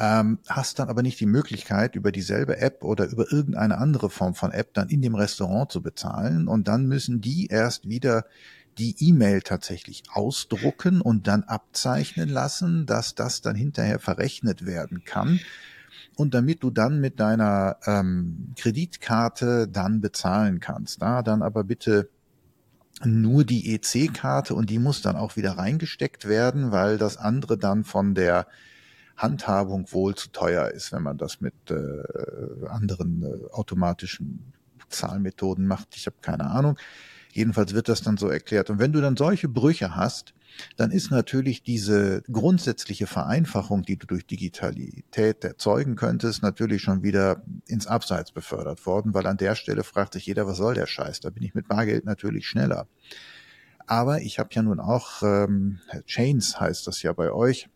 [0.00, 4.34] ähm, hast dann aber nicht die Möglichkeit, über dieselbe App oder über irgendeine andere Form
[4.34, 8.24] von App dann in dem Restaurant zu bezahlen und dann müssen die erst wieder
[8.78, 15.40] die E-Mail tatsächlich ausdrucken und dann abzeichnen lassen, dass das dann hinterher verrechnet werden kann.
[16.16, 21.00] Und damit du dann mit deiner ähm, Kreditkarte dann bezahlen kannst.
[21.00, 22.08] Da dann aber bitte
[23.04, 27.84] nur die EC-Karte und die muss dann auch wieder reingesteckt werden, weil das andere dann
[27.84, 28.46] von der
[29.16, 34.52] Handhabung wohl zu teuer ist, wenn man das mit äh, anderen äh, automatischen
[34.88, 35.96] Zahlmethoden macht.
[35.96, 36.78] Ich habe keine Ahnung.
[37.32, 38.70] Jedenfalls wird das dann so erklärt.
[38.70, 40.34] Und wenn du dann solche Brüche hast,
[40.76, 47.42] dann ist natürlich diese grundsätzliche Vereinfachung, die du durch Digitalität erzeugen könntest, natürlich schon wieder
[47.66, 51.20] ins Abseits befördert worden, weil an der Stelle fragt sich jeder, was soll der Scheiß?
[51.20, 52.88] Da bin ich mit Bargeld natürlich schneller.
[53.86, 57.68] Aber ich habe ja nun auch, ähm, Chains heißt das ja bei euch,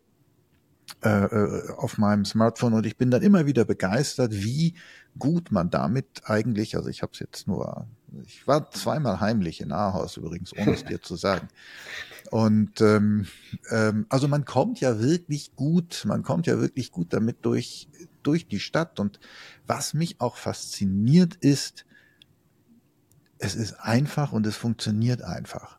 [1.02, 4.74] äh, äh, auf meinem Smartphone und ich bin dann immer wieder begeistert, wie
[5.18, 7.86] gut man damit eigentlich, also ich habe es jetzt nur,
[8.26, 11.48] ich war zweimal heimlich in Ahaus übrigens, ohne es dir zu sagen.
[12.30, 13.26] Und ähm,
[13.70, 17.88] ähm, also man kommt ja wirklich gut, man kommt ja wirklich gut damit durch
[18.22, 19.00] durch die Stadt.
[19.00, 19.20] Und
[19.66, 21.84] was mich auch fasziniert ist,
[23.38, 25.78] es ist einfach und es funktioniert einfach.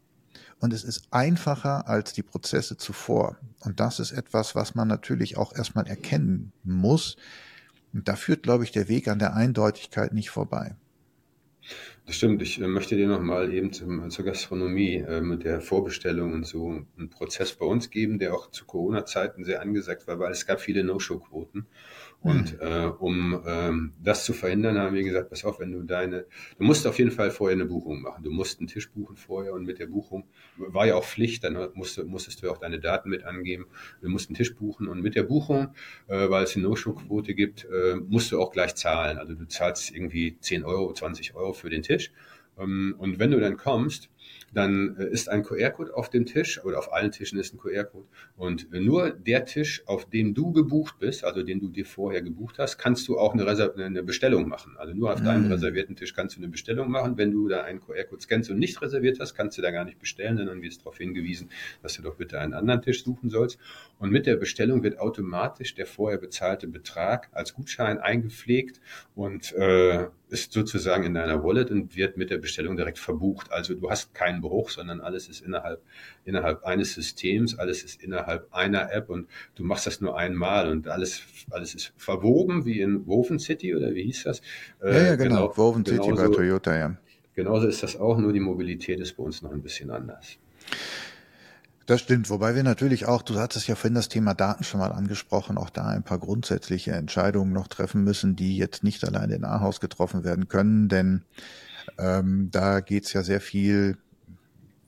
[0.59, 3.37] Und es ist einfacher als die Prozesse zuvor.
[3.59, 7.17] Und das ist etwas, was man natürlich auch erstmal erkennen muss.
[7.93, 10.75] Und da führt, glaube ich, der Weg an der Eindeutigkeit nicht vorbei.
[12.05, 12.41] Das stimmt.
[12.41, 16.85] Ich äh, möchte dir nochmal eben zum, zur Gastronomie äh, mit der Vorbestellung und so
[16.97, 20.59] einen Prozess bei uns geben, der auch zu Corona-Zeiten sehr angesagt war, weil es gab
[20.59, 21.65] viele No-Show-Quoten.
[22.23, 22.59] Und mhm.
[22.61, 26.25] äh, um ähm, das zu verhindern, haben wir gesagt, pass auf, wenn du deine,
[26.57, 28.23] du musst auf jeden Fall vorher eine Buchung machen.
[28.23, 30.23] Du musst einen Tisch buchen vorher und mit der Buchung
[30.55, 33.65] war ja auch Pflicht, dann musst, musstest du auch deine Daten mit angeben.
[34.01, 35.73] Du musst einen Tisch buchen und mit der Buchung,
[36.07, 39.17] äh, weil es eine No-Show-Quote gibt, äh, musst du auch gleich zahlen.
[39.17, 42.11] Also du zahlst irgendwie 10 Euro, 20 Euro für den Tisch.
[42.57, 44.09] Ähm, und wenn du dann kommst,
[44.53, 48.07] dann äh, ist ein QR-Code auf dem Tisch oder auf allen Tischen ist ein QR-Code
[48.37, 52.59] und nur der Tisch, auf dem du gebucht bist, also den du dir vorher gebucht
[52.59, 54.75] hast, kannst du auch eine, Reser eine Bestellung machen.
[54.77, 55.25] Also nur auf mhm.
[55.25, 57.17] deinem reservierten Tisch kannst du eine Bestellung machen.
[57.17, 59.99] Wenn du da einen QR-Code scannst und nicht reserviert hast, kannst du da gar nicht
[59.99, 61.49] bestellen, sondern wirst darauf hingewiesen,
[61.81, 63.57] dass du doch bitte einen anderen Tisch suchen sollst.
[63.99, 68.79] Und mit der Bestellung wird automatisch der vorher bezahlte Betrag als Gutschein eingepflegt
[69.15, 73.51] und äh, ist sozusagen in deiner Wallet und wird mit der Bestellung direkt verbucht.
[73.51, 75.81] Also du hast keinen Bruch, sondern alles ist innerhalb,
[76.25, 80.87] innerhalb eines Systems, alles ist innerhalb einer App und du machst das nur einmal und
[80.87, 84.41] alles, alles ist verwoben, wie in Woven City oder wie hieß das?
[84.81, 85.49] Ja, ja, genau.
[85.49, 86.97] genau Woven City bei Toyota, ja.
[87.35, 90.37] Genauso ist das auch, nur die Mobilität ist bei uns noch ein bisschen anders.
[91.85, 94.93] Das stimmt, wobei wir natürlich auch, du hattest ja vorhin das Thema Daten schon mal
[94.93, 99.43] angesprochen, auch da ein paar grundsätzliche Entscheidungen noch treffen müssen, die jetzt nicht allein in
[99.43, 101.23] Ahaus getroffen werden können, denn
[101.97, 103.97] ähm, da geht's ja sehr viel,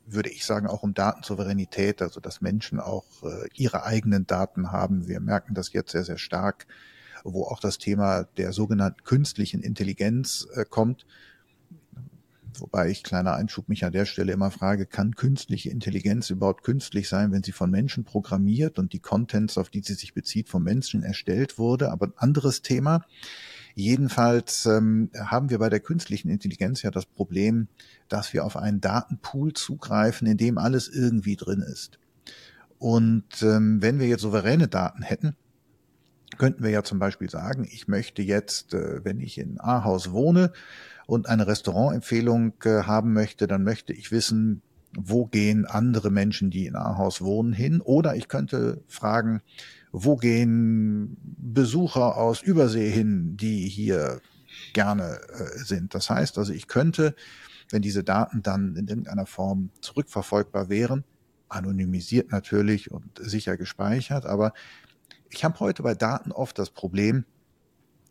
[0.06, 5.10] würde ich sagen, auch um Datensouveränität, also dass Menschen auch äh, ihre eigenen Daten haben.
[5.10, 6.66] Wir merken das jetzt sehr, sehr stark,
[7.26, 11.06] wo auch das Thema der sogenannten künstlichen Intelligenz äh, kommt
[12.62, 17.10] Wobei ich, kleiner Einschub, mich an der Stelle immer frage, kann künstliche Intelligenz überhaupt künstlich
[17.10, 20.64] sein, wenn sie von Menschen programmiert und die Contents, auf die sie sich bezieht, von
[20.64, 21.92] Menschen erstellt wurde?
[21.92, 23.06] Aber ein anderes Thema.
[23.76, 27.68] Jedenfalls ähm, haben wir bei der künstlichen Intelligenz ja das Problem,
[28.08, 32.00] dass wir auf einen Datenpool zugreifen, in dem alles irgendwie drin ist.
[32.80, 35.36] Und ähm, wenn wir jetzt souveräne Daten hätten,
[36.38, 40.52] könnten wir ja zum Beispiel sagen, ich möchte jetzt, äh, wenn ich in Ahaus wohne,
[41.08, 44.62] und eine Restaurantempfehlung äh, haben möchte, dann möchte ich wissen,
[44.98, 47.82] wo gehen andere Menschen, die in Ahaus wohnen, hin?
[47.82, 49.42] Oder ich könnte fragen,
[49.92, 54.22] wo gehen Besucher aus Übersee hin, die hier
[54.74, 55.94] gerne äh, sind?
[55.94, 57.16] Das heißt also, ich könnte,
[57.70, 61.04] wenn diese Daten dann in irgendeiner Form zurückverfolgbar wären,
[61.50, 64.54] anonymisiert natürlich und sicher gespeichert, aber
[65.30, 67.26] ich habe heute bei Daten oft das Problem,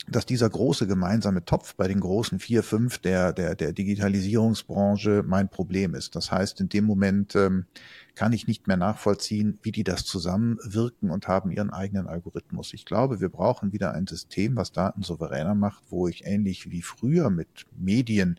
[0.07, 5.49] dass dieser große gemeinsame Topf bei den großen vier, fünf der, der, der Digitalisierungsbranche mein
[5.49, 6.15] Problem ist.
[6.15, 7.67] Das heißt, in dem Moment ähm,
[8.15, 12.75] kann ich nicht mehr nachvollziehen, wie die das zusammenwirken und haben ihren eigenen Algorithmus.
[12.75, 16.83] Ich glaube, wir brauchen wieder ein System, was Daten souveräner macht, wo ich ähnlich wie
[16.83, 18.39] früher mit Medien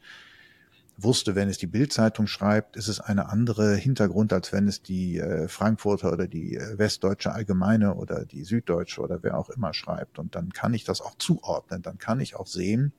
[0.97, 5.19] wusste, wenn es die Bildzeitung schreibt, ist es eine andere Hintergrund, als wenn es die
[5.19, 10.19] äh, Frankfurter oder die äh, Westdeutsche Allgemeine oder die Süddeutsche oder wer auch immer schreibt.
[10.19, 11.81] Und dann kann ich das auch zuordnen.
[11.81, 12.93] Dann kann ich auch sehen,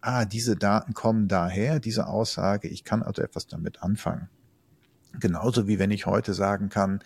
[0.00, 4.28] ah, diese Daten kommen daher, diese Aussage, ich kann also etwas damit anfangen.
[5.20, 7.00] Genauso wie wenn ich heute sagen kann,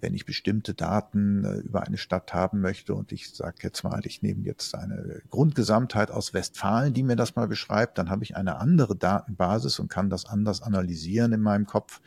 [0.00, 4.00] wenn ich bestimmte Daten äh, über eine Stadt haben möchte und ich sage jetzt mal,
[4.04, 8.36] ich nehme jetzt eine Grundgesamtheit aus Westfalen, die mir das mal beschreibt, dann habe ich
[8.36, 12.00] eine andere Datenbasis und kann das anders analysieren in meinem Kopf,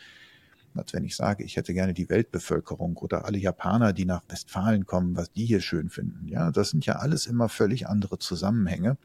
[0.76, 4.88] als wenn ich sage, ich hätte gerne die Weltbevölkerung oder alle Japaner, die nach Westfalen
[4.88, 6.28] kommen, was die hier schön finden.
[6.28, 8.98] Ja, das sind ja alles immer völlig andere Zusammenhänge.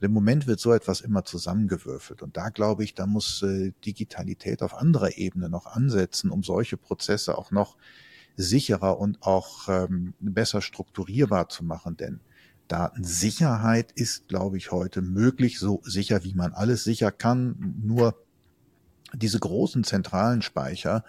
[0.00, 2.22] Und im Moment wird so etwas immer zusammengewürfelt.
[2.22, 6.78] Und da glaube ich, da muss äh, Digitalität auf anderer Ebene noch ansetzen, um solche
[6.78, 7.76] Prozesse auch noch
[8.36, 11.98] sicherer und auch ähm, besser strukturierbar zu machen.
[11.98, 12.20] Denn
[12.66, 17.74] Datensicherheit ist, glaube ich, heute möglich, so sicher wie man alles sicher kann.
[17.82, 18.16] Nur
[19.12, 21.04] Diese großen zentralen Speicher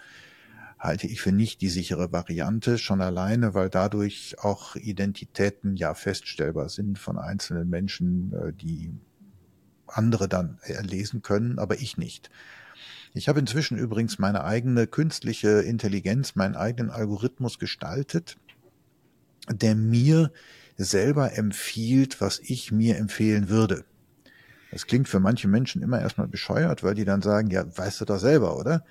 [0.81, 6.69] halte ich für nicht die sichere Variante, schon alleine, weil dadurch auch Identitäten ja feststellbar
[6.69, 8.91] sind von einzelnen Menschen, äh, die
[9.85, 12.31] andere dann erlesen können, aber ich nicht.
[13.13, 18.37] Ich habe inzwischen übrigens meine eigene künstliche Intelligenz, meinen eigenen Algorithmus gestaltet,
[19.49, 20.31] der mir
[20.77, 23.85] selber empfiehlt, was ich mir empfehlen würde.
[24.71, 28.05] Das klingt für manche Menschen immer erstmal bescheuert, weil die dann sagen, ja, weißt du
[28.05, 28.83] doch selber, oder?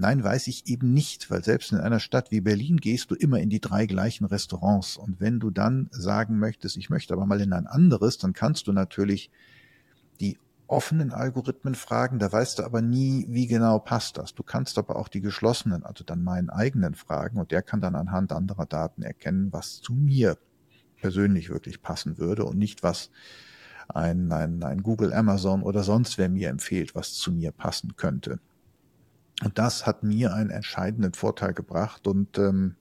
[0.00, 3.38] Nein, weiß ich eben nicht, weil selbst in einer Stadt wie Berlin gehst du immer
[3.38, 4.96] in die drei gleichen Restaurants.
[4.96, 8.66] Und wenn du dann sagen möchtest, ich möchte aber mal in ein anderes, dann kannst
[8.66, 9.30] du natürlich
[10.18, 10.38] die
[10.68, 14.34] offenen Algorithmen fragen, da weißt du aber nie, wie genau passt das.
[14.34, 17.94] Du kannst aber auch die geschlossenen, also dann meinen eigenen fragen und der kann dann
[17.94, 20.38] anhand anderer Daten erkennen, was zu mir
[20.96, 23.10] persönlich wirklich passen würde und nicht was
[23.88, 28.40] ein, ein, ein Google, Amazon oder sonst wer mir empfiehlt, was zu mir passen könnte.
[29.42, 32.06] Und das hat mir einen entscheidenden Vorteil gebracht.
[32.06, 32.76] Und ähm,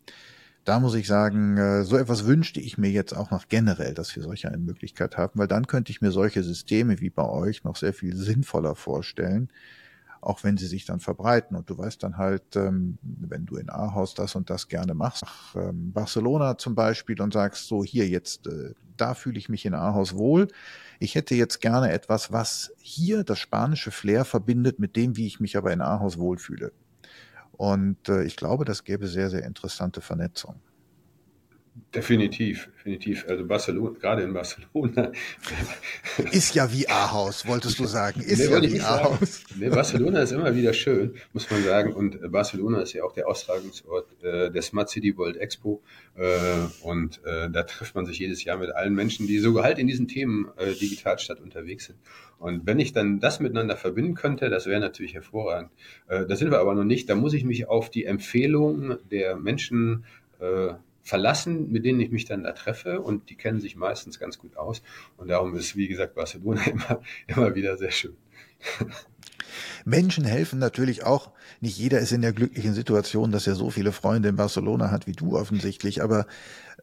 [0.66, 4.16] da muss ich sagen, äh, so etwas wünschte ich mir jetzt auch noch generell, dass
[4.16, 7.64] wir solche eine Möglichkeit haben, weil dann könnte ich mir solche Systeme wie bei euch
[7.64, 9.50] noch sehr viel sinnvoller vorstellen,
[10.22, 11.56] auch wenn sie sich dann verbreiten.
[11.56, 15.24] Und du weißt dann halt, ähm, wenn du in Ahaus das und das gerne machst,
[15.24, 19.66] nach ähm, Barcelona zum Beispiel und sagst, so hier jetzt, äh, da fühle ich mich
[19.66, 20.48] in Ahaus wohl.
[21.00, 25.40] Ich hätte jetzt gerne etwas, was hier das spanische Flair verbindet mit dem, wie ich
[25.40, 26.72] mich aber in Ahaus wohlfühle.
[27.54, 30.56] Und äh, ich glaube, das gäbe sehr, sehr interessante Vernetzung.
[31.94, 33.26] Definitiv, definitiv.
[33.28, 35.12] Also Barcelona, gerade in Barcelona.
[36.32, 38.22] Ist ja wie Ahaus, wolltest du sagen.
[38.22, 39.44] Ist nee, ja wie Ahaus.
[39.56, 41.94] Nee, Barcelona ist immer wieder schön, muss man sagen.
[41.94, 45.82] Und äh, Barcelona ist ja auch der Austragungsort äh, der Smart City World Expo.
[46.16, 46.28] Äh,
[46.82, 49.88] und äh, da trifft man sich jedes Jahr mit allen Menschen, die sogar halt in
[49.88, 51.98] diesen Themen äh, Digitalstadt unterwegs sind.
[52.40, 55.72] Und wenn ich dann das miteinander verbinden könnte, das wäre natürlich hervorragend.
[56.08, 57.10] Äh, da sind wir aber noch nicht.
[57.10, 60.06] Da muss ich mich auf die Empfehlungen der Menschen
[60.40, 60.74] äh,
[61.04, 64.58] verlassen, mit denen ich mich dann da treffe und die kennen sich meistens ganz gut
[64.58, 64.82] aus.
[65.18, 68.16] Und darum ist, wie gesagt, Barcelona immer, immer wieder sehr schön.
[69.86, 71.32] Menschen helfen natürlich auch.
[71.62, 75.08] Nicht jeder ist in der glücklichen Situation, dass er so viele Freunde in Barcelona hat
[75.08, 76.28] wie du offensichtlich, aber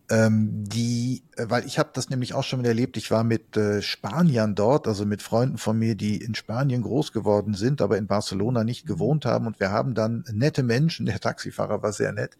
[0.08, 2.96] ähm, die, weil ich habe das nämlich auch schon erlebt.
[2.96, 7.12] Ich war mit äh, Spaniern dort, also mit Freunden von mir, die in Spanien groß
[7.12, 9.46] geworden sind, aber in Barcelona nicht gewohnt haben.
[9.46, 11.06] Und wir haben dann nette Menschen.
[11.06, 12.36] Der Taxifahrer war sehr nett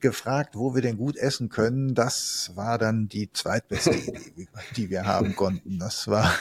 [0.00, 1.94] gefragt, wo wir denn gut essen können.
[1.94, 5.78] Das war dann die zweitbeste Idee, die wir haben konnten.
[5.78, 6.32] Das war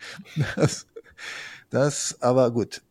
[0.56, 0.86] das,
[1.70, 2.82] das aber gut.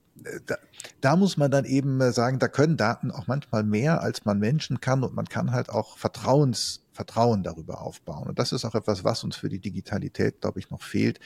[0.46, 0.58] Da,
[1.00, 4.82] da muss man dann eben sagen, da können Daten auch manchmal mehr, als man Menschen
[4.82, 8.28] kann und man kann halt auch Vertrauens, Vertrauen darüber aufbauen.
[8.28, 11.20] Und das ist auch etwas, was uns für die Digitalität, glaube ich, noch fehlt,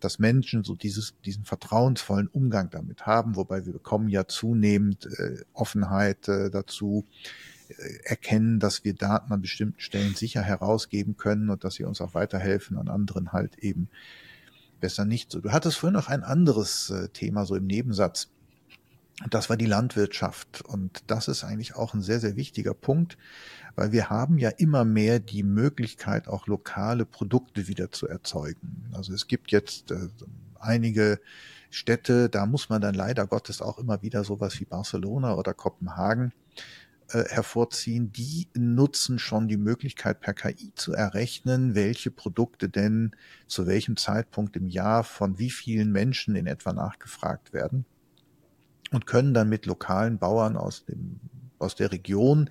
[0.00, 5.42] dass Menschen so dieses, diesen vertrauensvollen Umgang damit haben, wobei wir bekommen ja zunehmend äh,
[5.54, 7.55] Offenheit äh, dazu, äh,
[8.04, 12.14] erkennen, dass wir Daten an bestimmten Stellen sicher herausgeben können und dass sie uns auch
[12.14, 13.88] weiterhelfen, an anderen halt eben
[14.80, 15.40] besser nicht so.
[15.40, 18.28] Du hattest vorhin noch ein anderes äh, Thema so im Nebensatz.
[19.30, 20.62] Das war die Landwirtschaft.
[20.62, 23.16] Und das ist eigentlich auch ein sehr, sehr wichtiger Punkt,
[23.74, 28.90] weil wir haben ja immer mehr die Möglichkeit, auch lokale Produkte wieder zu erzeugen.
[28.92, 30.08] Also es gibt jetzt äh,
[30.60, 31.20] einige
[31.70, 36.32] Städte, da muss man dann leider Gottes auch immer wieder sowas wie Barcelona oder Kopenhagen
[37.12, 43.14] äh, hervorziehen, die nutzen schon die Möglichkeit per KI zu errechnen, welche Produkte denn
[43.46, 47.84] zu welchem Zeitpunkt im Jahr von wie vielen Menschen in etwa nachgefragt werden
[48.92, 51.20] und können dann mit lokalen Bauern aus dem
[51.58, 52.50] aus der Region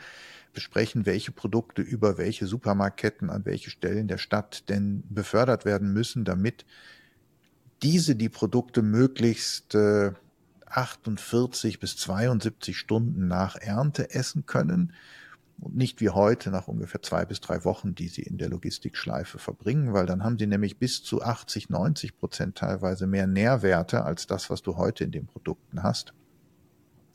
[0.54, 6.26] besprechen, welche Produkte über welche Supermarktketten an welche Stellen der Stadt denn befördert werden müssen,
[6.26, 6.66] damit
[7.84, 10.14] diese die Produkte möglichst äh,
[10.68, 14.94] 48 bis 72 Stunden nach Ernte essen können
[15.60, 19.40] und nicht wie heute nach ungefähr zwei bis drei Wochen, die sie in der Logistikschleife
[19.40, 24.28] verbringen, weil dann haben sie nämlich bis zu 80, 90 Prozent teilweise mehr Nährwerte als
[24.28, 26.14] das, was du heute in den Produkten hast.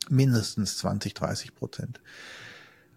[0.09, 2.01] Mindestens 20, 30 Prozent.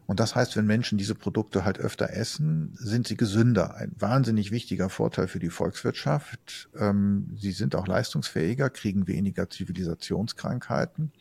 [0.05, 3.75] Und das heißt, wenn Menschen diese Produkte halt öfter essen, sind sie gesünder.
[3.75, 6.69] Ein wahnsinnig wichtiger Vorteil für die Volkswirtschaft.
[6.77, 11.11] Ähm, sie sind auch leistungsfähiger, kriegen weniger Zivilisationskrankheiten.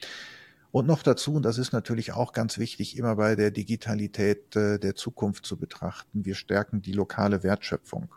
[0.72, 4.78] Und noch dazu, und das ist natürlich auch ganz wichtig, immer bei der Digitalität äh,
[4.78, 8.08] der Zukunft zu betrachten, wir stärken die lokale Wertschöpfung.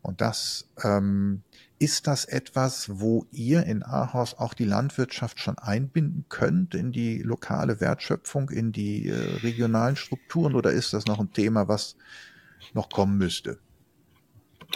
[0.00, 1.42] Und das ähm,
[1.78, 7.18] ist das etwas, wo ihr in Ahaus auch die Landwirtschaft schon einbinden könnt in die
[7.18, 11.96] lokale Wertschöpfung, in die äh, regionalen Strukturen oder ist das noch ein Thema, was
[12.72, 13.58] noch kommen müsste?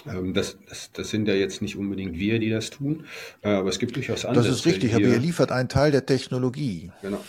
[0.06, 3.04] Ähm, das, das, das sind ja jetzt nicht unbedingt wir, die das tun,
[3.42, 4.44] äh, aber es gibt durchaus andere.
[4.44, 6.92] Das ist richtig, aber ihr liefert einen Teil der Technologie.
[7.02, 7.22] Genau.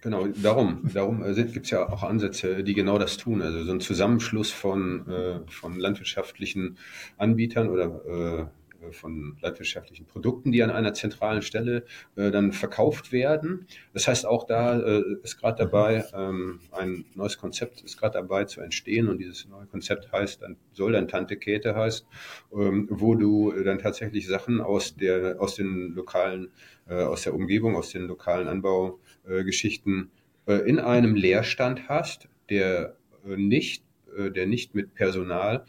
[0.00, 3.42] Genau, darum, darum äh, gibt es ja auch Ansätze, die genau das tun.
[3.42, 6.78] Also so ein Zusammenschluss von, äh, von landwirtschaftlichen
[7.16, 8.48] Anbietern oder
[8.92, 11.84] von landwirtschaftlichen Produkten, die an einer zentralen Stelle
[12.16, 13.66] äh, dann verkauft werden.
[13.92, 18.44] Das heißt, auch da äh, ist gerade dabei, ähm, ein neues Konzept ist gerade dabei
[18.44, 22.06] zu entstehen und dieses neue Konzept heißt, dann soll dann Tante Käthe heißt,
[22.52, 26.50] ähm, wo du dann tatsächlich Sachen aus der, aus den lokalen,
[26.88, 30.10] äh, aus der Umgebung, aus den lokalen Anbaugeschichten
[30.46, 33.84] äh, in einem Leerstand hast, der äh, nicht
[34.16, 35.64] der nicht mit Personal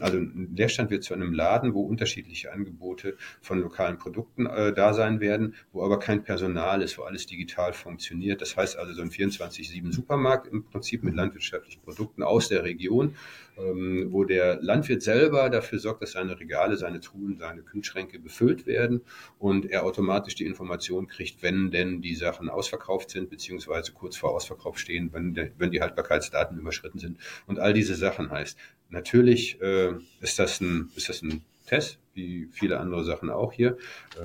[0.00, 4.94] also ein Leerstand wird zu einem Laden, wo unterschiedliche Angebote von lokalen Produkten äh, da
[4.94, 8.40] sein werden, wo aber kein Personal ist, wo alles digital funktioniert.
[8.40, 13.14] Das heißt also so ein 24-7 Supermarkt im Prinzip mit landwirtschaftlichen Produkten aus der Region,
[13.58, 18.66] ähm, wo der Landwirt selber dafür sorgt, dass seine Regale, seine Truhen, seine Kühlschränke befüllt
[18.66, 19.02] werden
[19.38, 24.34] und er automatisch die Information kriegt, wenn denn die Sachen ausverkauft sind, beziehungsweise kurz vor
[24.34, 28.58] Ausverkauf stehen, wenn, de, wenn die Haltbarkeitsdaten überschritten sind und all diese Sachen heißt.
[28.90, 33.76] Natürlich äh, ist, das ein, ist das ein Test, wie viele andere Sachen auch hier.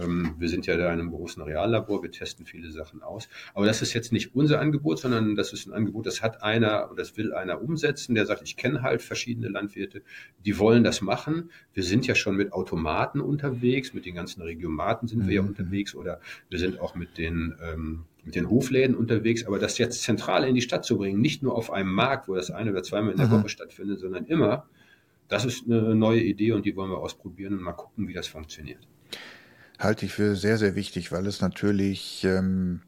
[0.01, 3.29] Ähm, wir sind ja da in einem großen Reallabor, wir testen viele Sachen aus.
[3.53, 6.89] Aber das ist jetzt nicht unser Angebot, sondern das ist ein Angebot, das hat einer
[6.89, 10.01] und das will einer umsetzen, der sagt, ich kenne halt verschiedene Landwirte,
[10.43, 11.51] die wollen das machen.
[11.73, 15.49] Wir sind ja schon mit Automaten unterwegs, mit den ganzen Regiomaten sind wir ja mhm.
[15.49, 20.01] unterwegs oder wir sind auch mit den ähm, mit den Hofläden unterwegs, aber das jetzt
[20.01, 22.83] zentral in die Stadt zu bringen, nicht nur auf einem Markt, wo das eine oder
[22.83, 23.43] zweimal in der mhm.
[23.43, 24.65] Woche stattfindet, sondern immer
[25.27, 28.27] das ist eine neue Idee und die wollen wir ausprobieren und mal gucken, wie das
[28.27, 28.87] funktioniert.
[29.79, 32.81] Halte ich für sehr, sehr wichtig, weil es natürlich ähm,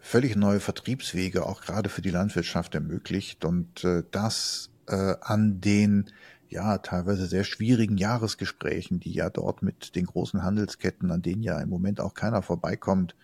[0.00, 6.06] völlig neue Vertriebswege auch gerade für die Landwirtschaft ermöglicht und äh, das äh, an den
[6.48, 11.60] ja teilweise sehr schwierigen Jahresgesprächen, die ja dort mit den großen Handelsketten, an denen ja
[11.60, 13.14] im Moment auch keiner vorbeikommt,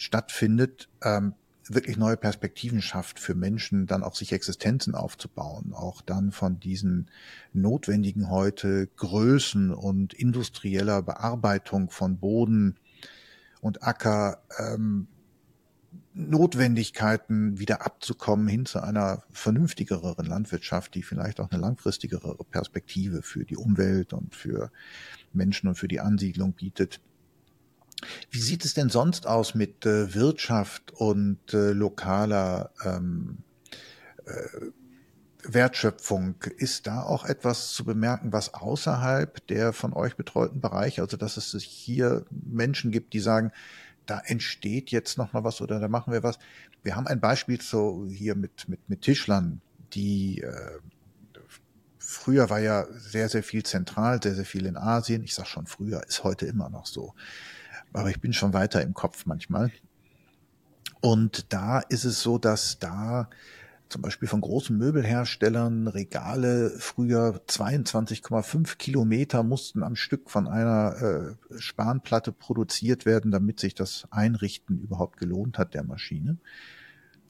[0.00, 0.88] stattfindet.
[1.02, 1.34] Ähm,
[1.68, 7.10] wirklich neue Perspektiven schafft für Menschen, dann auch sich Existenzen aufzubauen, auch dann von diesen
[7.52, 12.76] notwendigen heute Größen und industrieller Bearbeitung von Boden
[13.60, 15.06] und Acker ähm,
[16.12, 23.44] Notwendigkeiten wieder abzukommen hin zu einer vernünftigeren Landwirtschaft, die vielleicht auch eine langfristigere Perspektive für
[23.44, 24.72] die Umwelt und für
[25.32, 27.00] Menschen und für die Ansiedlung bietet.
[28.30, 33.38] Wie sieht es denn sonst aus mit äh, Wirtschaft und äh, lokaler ähm,
[34.24, 34.32] äh,
[35.42, 36.36] Wertschöpfung?
[36.56, 41.36] Ist da auch etwas zu bemerken, was außerhalb der von euch betreuten Bereiche, also dass
[41.36, 43.52] es hier Menschen gibt, die sagen,
[44.06, 46.38] da entsteht jetzt noch mal was oder da machen wir was.
[46.82, 49.60] Wir haben ein Beispiel so hier mit, mit, mit Tischlern,
[49.92, 50.78] die äh,
[51.98, 55.22] früher war ja sehr, sehr viel zentral, sehr, sehr viel in Asien.
[55.22, 57.14] Ich sag schon früher, ist heute immer noch so
[57.92, 59.70] aber ich bin schon weiter im Kopf manchmal.
[61.00, 63.30] Und da ist es so, dass da
[63.88, 71.58] zum Beispiel von großen Möbelherstellern Regale früher 22,5 Kilometer mussten am Stück von einer äh,
[71.58, 76.38] Spanplatte produziert werden, damit sich das Einrichten überhaupt gelohnt hat der Maschine.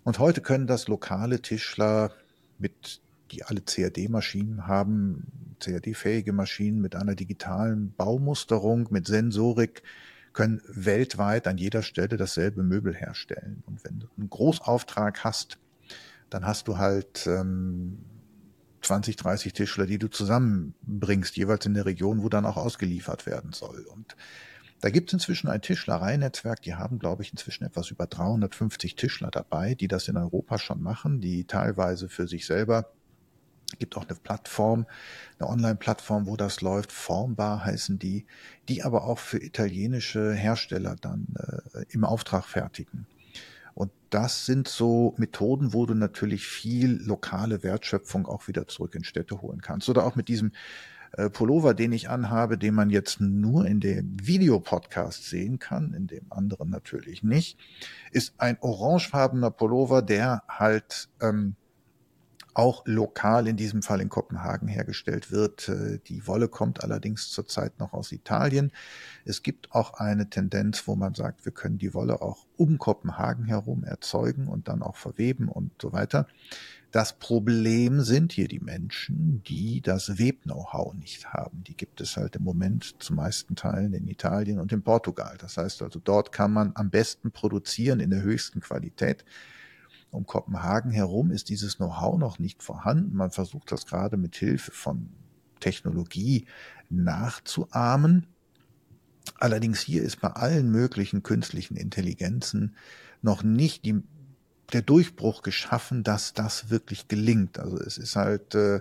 [0.05, 2.13] Und heute können das lokale Tischler
[2.59, 3.01] mit
[3.31, 9.83] die alle CAD-Maschinen haben, CAD-fähige Maschinen mit einer digitalen Baumusterung, mit Sensorik,
[10.41, 13.63] können weltweit an jeder Stelle dasselbe Möbel herstellen.
[13.67, 15.59] Und wenn du einen Großauftrag hast,
[16.31, 17.99] dann hast du halt ähm,
[18.81, 23.53] 20, 30 Tischler, die du zusammenbringst, jeweils in der Region, wo dann auch ausgeliefert werden
[23.53, 23.81] soll.
[23.81, 24.17] Und
[24.81, 29.31] da gibt es inzwischen ein Tischlereinetzwerk, die haben, glaube ich, inzwischen etwas über 350 Tischler
[29.31, 32.91] dabei, die das in Europa schon machen, die teilweise für sich selber
[33.79, 34.87] gibt auch eine Plattform,
[35.39, 36.93] eine Online-Plattform, wo das läuft.
[36.93, 38.27] Formbar heißen die,
[38.69, 43.07] die aber auch für italienische Hersteller dann äh, im Auftrag fertigen.
[43.75, 49.05] Und das sind so Methoden, wo du natürlich viel lokale Wertschöpfung auch wieder zurück in
[49.05, 49.89] Städte holen kannst.
[49.89, 50.53] Oder auch mit diesem
[51.13, 56.07] äh, Pullover, den ich anhabe, den man jetzt nur in dem Videopodcast sehen kann, in
[56.07, 57.59] dem anderen natürlich nicht,
[58.13, 61.57] ist ein orangefarbener Pullover, der halt ähm,
[62.55, 65.69] auch lokal in diesem Fall in Kopenhagen hergestellt wird.
[65.69, 68.73] Äh, die Wolle kommt allerdings zurzeit noch aus Italien.
[69.25, 73.45] Es gibt auch eine Tendenz, wo man sagt, wir können die Wolle auch um Kopenhagen
[73.45, 76.27] herum erzeugen und dann auch verweben und so weiter.
[76.91, 81.63] Das Problem sind hier die Menschen, die das Web-Know-how nicht haben.
[81.63, 85.37] Die gibt es halt im Moment zu meisten Teilen in Italien und in Portugal.
[85.39, 89.25] Das heißt also, dort kann man am besten produzieren in der höchsten Qualität
[90.11, 93.17] um Kopenhagen herum ist dieses Know-how noch nicht vorhanden.
[93.17, 95.11] Man versucht das gerade mit Hilfe von
[95.61, 96.47] Technologie
[96.89, 98.27] nachzuahmen.
[99.39, 102.75] Allerdings hier ist bei allen möglichen künstlichen Intelligenzen
[103.23, 104.03] noch nicht die
[104.71, 107.59] der Durchbruch geschaffen, dass das wirklich gelingt.
[107.59, 108.81] Also es ist halt äh,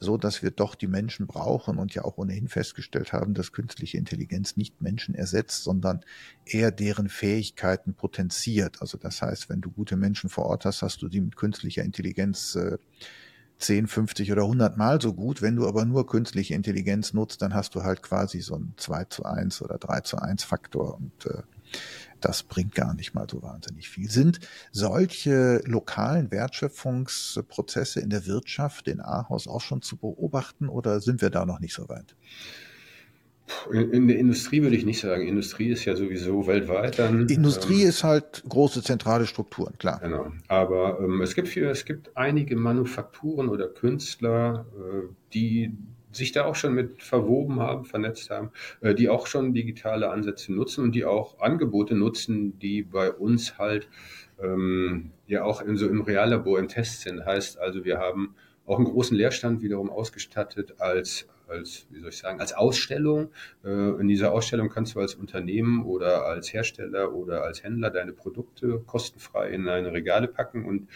[0.00, 3.98] so, dass wir doch die Menschen brauchen und ja auch ohnehin festgestellt haben, dass künstliche
[3.98, 6.00] Intelligenz nicht Menschen ersetzt, sondern
[6.44, 8.80] eher deren Fähigkeiten potenziert.
[8.80, 11.82] Also das heißt, wenn du gute Menschen vor Ort hast, hast du die mit künstlicher
[11.82, 12.78] Intelligenz äh,
[13.58, 15.42] 10, 50 oder 100 Mal so gut.
[15.42, 19.04] Wenn du aber nur künstliche Intelligenz nutzt, dann hast du halt quasi so einen 2
[19.04, 21.42] zu 1 oder 3 zu 1 Faktor und äh,
[22.20, 24.10] das bringt gar nicht mal so wahnsinnig viel.
[24.10, 24.40] Sind
[24.72, 31.30] solche lokalen Wertschöpfungsprozesse in der Wirtschaft in Ahaus auch schon zu beobachten oder sind wir
[31.30, 32.16] da noch nicht so weit?
[33.72, 35.26] In der Industrie würde ich nicht sagen.
[35.26, 37.26] Industrie ist ja sowieso weltweit dann.
[37.28, 40.00] Industrie ähm, ist halt große zentrale Strukturen, klar.
[40.00, 40.30] Genau.
[40.48, 45.72] Aber ähm, es gibt viele, es gibt einige Manufakturen oder Künstler, äh, die
[46.12, 48.50] sich da auch schon mit verwoben haben, vernetzt haben,
[48.80, 53.58] äh, die auch schon digitale Ansätze nutzen und die auch Angebote nutzen, die bei uns
[53.58, 53.88] halt
[54.42, 57.24] ähm, ja auch in, so im Reallabor im Test sind.
[57.24, 58.34] Heißt also, wir haben
[58.66, 63.30] auch einen großen Leerstand wiederum ausgestattet als als, wie soll ich sagen, als Ausstellung.
[63.64, 68.12] Äh, in dieser Ausstellung kannst du als Unternehmen oder als Hersteller oder als Händler deine
[68.12, 70.88] Produkte kostenfrei in eine Regale packen und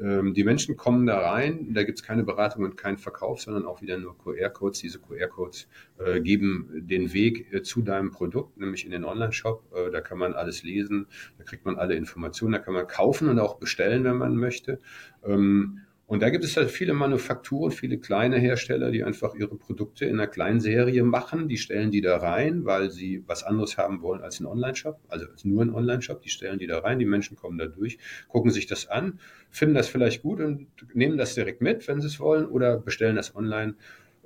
[0.00, 1.74] ähm, die Menschen kommen da rein.
[1.74, 4.80] Da gibt es keine Beratung und keinen Verkauf, sondern auch wieder nur QR-Codes.
[4.80, 9.64] Diese QR-Codes äh, geben den Weg äh, zu deinem Produkt, nämlich in den Online-Shop.
[9.92, 11.06] Da kann man alles lesen,
[11.36, 14.80] da kriegt man alle Informationen, da kann man kaufen und auch bestellen, wenn man möchte.
[15.24, 20.06] Ähm, und da gibt es halt viele Manufakturen, viele kleine Hersteller, die einfach ihre Produkte
[20.06, 21.48] in einer kleinen Serie machen.
[21.48, 25.26] Die stellen die da rein, weil sie was anderes haben wollen als ein Online-Shop, also
[25.44, 26.22] nur ein Online-Shop.
[26.22, 29.74] Die stellen die da rein, die Menschen kommen da durch, gucken sich das an, finden
[29.74, 33.36] das vielleicht gut und nehmen das direkt mit, wenn sie es wollen, oder bestellen das
[33.36, 33.74] online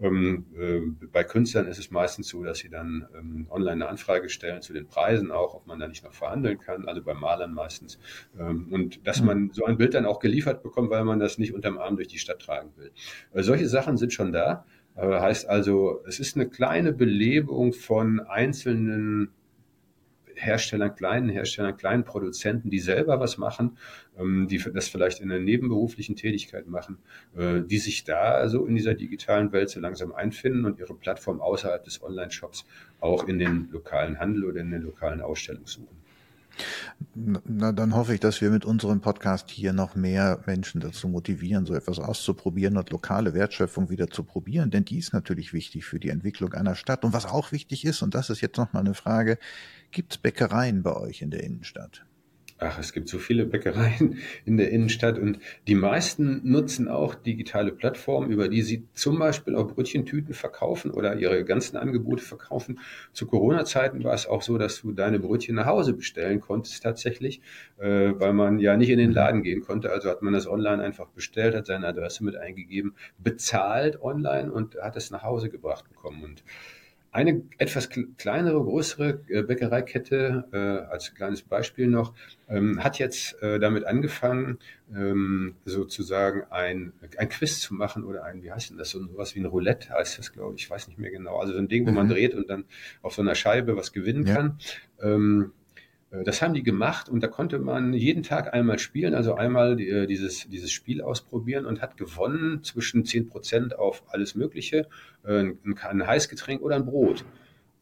[0.03, 4.29] ähm, äh, bei Künstlern ist es meistens so, dass sie dann ähm, online eine Anfrage
[4.29, 7.55] stellen zu den Preisen auch, ob man da nicht noch verhandeln kann, also bei Malern
[7.55, 7.99] meistens.
[8.39, 11.55] Ähm, und dass man so ein Bild dann auch geliefert bekommt, weil man das nicht
[11.55, 12.91] unterm Arm durch die Stadt tragen will.
[13.33, 14.65] Äh, solche Sachen sind schon da.
[14.97, 19.31] Äh, heißt also, es ist eine kleine Belebung von einzelnen
[20.35, 23.79] Herstellern, kleinen Herstellern, kleinen Produzenten, die selber was machen,
[24.19, 26.99] ähm, die das vielleicht in einer nebenberuflichen Tätigkeit machen,
[27.37, 31.41] äh, die sich da so in dieser digitalen Welt so langsam einfinden und ihre Plattform
[31.41, 32.67] außerhalb des Online-Shops
[33.01, 36.03] auch in den lokalen Handel oder in den lokalen Ausstellungen suchen.
[37.15, 41.67] Na, dann hoffe ich, dass wir mit unserem Podcast hier noch mehr Menschen dazu motivieren,
[41.67, 45.99] so etwas auszuprobieren und lokale Wertschöpfung wieder zu probieren, denn die ist natürlich wichtig für
[45.99, 47.05] die Entwicklung einer Stadt.
[47.05, 49.39] Und was auch wichtig ist, und das ist jetzt nochmal eine Frage,
[49.93, 52.05] gibt es Bäckereien bei euch in der Innenstadt?
[52.65, 57.73] Ach, es gibt so viele Bäckereien in der Innenstadt und die meisten nutzen auch digitale
[57.73, 62.79] Plattformen, über die sie zum Beispiel auch Brötchentüten verkaufen oder ihre ganzen Angebote verkaufen.
[63.13, 67.41] Zu Corona-Zeiten war es auch so, dass du deine Brötchen nach Hause bestellen konntest tatsächlich,
[67.79, 69.91] äh, weil man ja nicht in den Laden gehen konnte.
[69.91, 74.77] Also hat man das online einfach bestellt, hat seine Adresse mit eingegeben, bezahlt online und
[74.77, 76.23] hat es nach Hause gebracht bekommen.
[76.23, 76.45] Und
[77.13, 82.15] eine etwas kleinere, größere äh, Bäckereikette, äh, als kleines Beispiel noch,
[82.49, 84.59] ähm, hat jetzt äh, damit angefangen,
[84.95, 89.35] ähm, sozusagen ein, ein Quiz zu machen oder ein, wie heißt denn das, so was
[89.35, 91.37] wie ein Roulette heißt das, glaube ich, ich weiß nicht mehr genau.
[91.37, 92.13] Also so ein Ding, wo man mhm.
[92.13, 92.65] dreht und dann
[93.03, 94.35] auf so einer Scheibe was gewinnen ja.
[94.35, 94.59] kann.
[95.03, 95.62] Ähm, äh,
[96.25, 100.07] das haben die gemacht und da konnte man jeden Tag einmal spielen, also einmal äh,
[100.07, 104.89] dieses, dieses Spiel ausprobieren und hat gewonnen zwischen 10% auf alles Mögliche,
[105.25, 107.25] äh, ein, ein Heißgetränk oder ein Brot.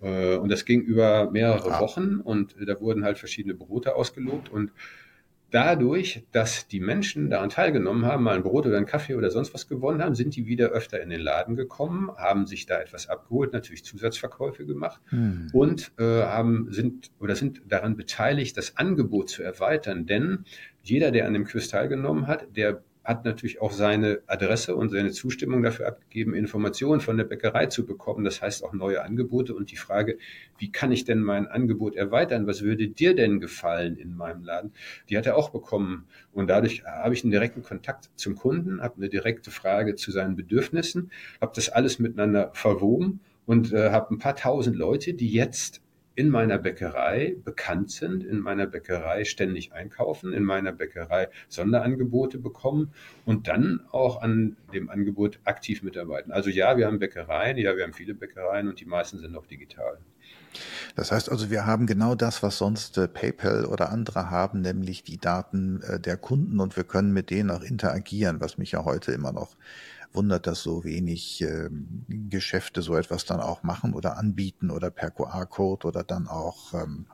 [0.03, 4.73] Und das ging über mehrere Wochen und da wurden halt verschiedene Brote ausgelobt und
[5.51, 9.53] dadurch, dass die Menschen daran teilgenommen haben, mal ein Brot oder einen Kaffee oder sonst
[9.55, 13.09] was gewonnen haben, sind die wieder öfter in den Laden gekommen, haben sich da etwas
[13.09, 15.49] abgeholt, natürlich Zusatzverkäufe gemacht hm.
[15.53, 20.07] und äh, haben sind oder sind daran beteiligt, das Angebot zu erweitern.
[20.07, 20.45] Denn
[20.83, 25.11] jeder, der an dem Quiz teilgenommen hat, der hat natürlich auch seine Adresse und seine
[25.11, 28.25] Zustimmung dafür abgegeben, Informationen von der Bäckerei zu bekommen.
[28.25, 30.19] Das heißt auch neue Angebote und die Frage,
[30.59, 32.47] wie kann ich denn mein Angebot erweitern?
[32.47, 34.73] Was würde dir denn gefallen in meinem Laden?
[35.09, 36.07] Die hat er auch bekommen.
[36.33, 40.37] Und dadurch habe ich einen direkten Kontakt zum Kunden, habe eine direkte Frage zu seinen
[40.37, 45.81] Bedürfnissen, habe das alles miteinander verwoben und äh, habe ein paar tausend Leute, die jetzt
[46.15, 52.93] in meiner Bäckerei bekannt sind, in meiner Bäckerei ständig einkaufen, in meiner Bäckerei Sonderangebote bekommen
[53.25, 56.33] und dann auch an dem Angebot aktiv mitarbeiten.
[56.33, 59.47] Also ja, wir haben Bäckereien, ja, wir haben viele Bäckereien und die meisten sind auch
[59.47, 59.99] digital.
[60.97, 65.05] Das heißt also, wir haben genau das, was sonst äh, PayPal oder andere haben, nämlich
[65.05, 68.85] die Daten äh, der Kunden und wir können mit denen auch interagieren, was mich ja
[68.85, 69.57] heute immer noch
[70.13, 71.69] wundert, dass so wenig äh,
[72.09, 77.07] Geschäfte so etwas dann auch machen oder anbieten oder per QR-Code oder dann auch ähm,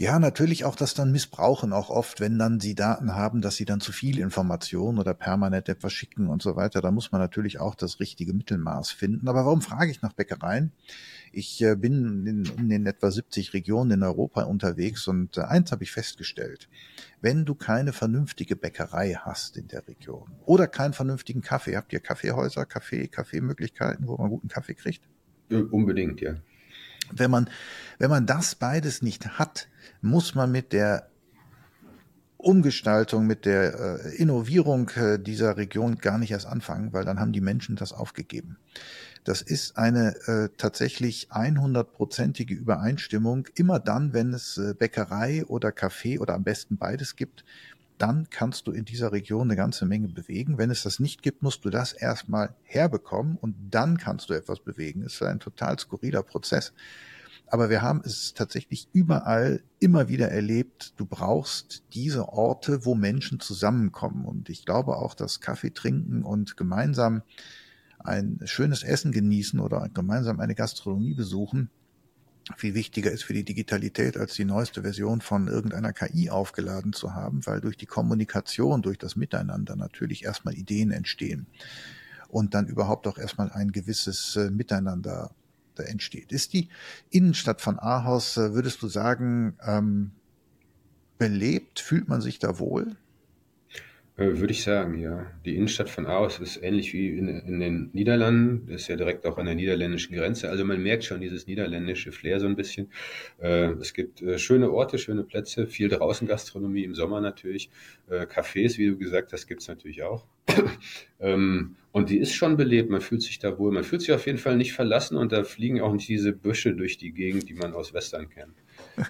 [0.00, 3.66] ja, natürlich auch das dann missbrauchen, auch oft, wenn dann sie Daten haben, dass sie
[3.66, 6.80] dann zu viel Information oder permanent etwas schicken und so weiter.
[6.80, 9.28] Da muss man natürlich auch das richtige Mittelmaß finden.
[9.28, 10.72] Aber warum frage ich nach Bäckereien?
[11.32, 15.70] Ich äh, bin in, in den etwa 70 Regionen in Europa unterwegs und äh, eins
[15.70, 16.70] habe ich festgestellt.
[17.20, 22.00] Wenn du keine vernünftige Bäckerei hast in der Region oder keinen vernünftigen Kaffee, habt ihr
[22.00, 25.02] Kaffeehäuser, Kaffee, Kaffeemöglichkeiten, wo man guten Kaffee kriegt?
[25.50, 26.36] Unbedingt, ja.
[27.12, 27.48] Wenn man,
[27.98, 29.68] wenn man das beides nicht hat,
[30.00, 31.10] muss man mit der
[32.36, 37.32] Umgestaltung, mit der äh, Innovierung äh, dieser Region gar nicht erst anfangen, weil dann haben
[37.32, 38.56] die Menschen das aufgegeben.
[39.24, 43.46] Das ist eine äh, tatsächlich 100-prozentige Übereinstimmung.
[43.54, 47.44] Immer dann, wenn es äh, Bäckerei oder Kaffee oder am besten beides gibt,
[48.00, 50.58] dann kannst du in dieser Region eine ganze Menge bewegen.
[50.58, 54.60] Wenn es das nicht gibt, musst du das erstmal herbekommen und dann kannst du etwas
[54.60, 55.02] bewegen.
[55.02, 56.72] Es ist ein total skurriler Prozess.
[57.46, 60.94] Aber wir haben es tatsächlich überall immer wieder erlebt.
[60.96, 64.24] Du brauchst diese Orte, wo Menschen zusammenkommen.
[64.24, 67.22] Und ich glaube auch, dass Kaffee trinken und gemeinsam
[67.98, 71.70] ein schönes Essen genießen oder gemeinsam eine Gastronomie besuchen
[72.56, 77.14] viel wichtiger ist für die Digitalität, als die neueste Version von irgendeiner KI aufgeladen zu
[77.14, 81.46] haben, weil durch die Kommunikation, durch das Miteinander natürlich erstmal Ideen entstehen
[82.28, 85.30] und dann überhaupt auch erstmal ein gewisses äh, Miteinander
[85.74, 86.32] da entsteht.
[86.32, 86.68] Ist die
[87.10, 90.12] Innenstadt von Ahaus, äh, würdest du sagen, ähm,
[91.18, 91.80] belebt?
[91.80, 92.96] Fühlt man sich da wohl?
[94.20, 95.26] Äh, würde ich sagen, ja.
[95.46, 98.68] Die Innenstadt von Aarhus ist ähnlich wie in, in, den Niederlanden.
[98.68, 100.50] Ist ja direkt auch an der niederländischen Grenze.
[100.50, 102.92] Also man merkt schon dieses niederländische Flair so ein bisschen.
[103.40, 107.70] Äh, es gibt äh, schöne Orte, schöne Plätze, viel draußen Gastronomie im Sommer natürlich.
[108.10, 110.26] Äh, Cafés, wie du gesagt hast, gibt es natürlich auch.
[111.20, 112.90] ähm, und die ist schon belebt.
[112.90, 113.72] Man fühlt sich da wohl.
[113.72, 116.74] Man fühlt sich auf jeden Fall nicht verlassen und da fliegen auch nicht diese Büsche
[116.74, 118.52] durch die Gegend, die man aus Western kennt.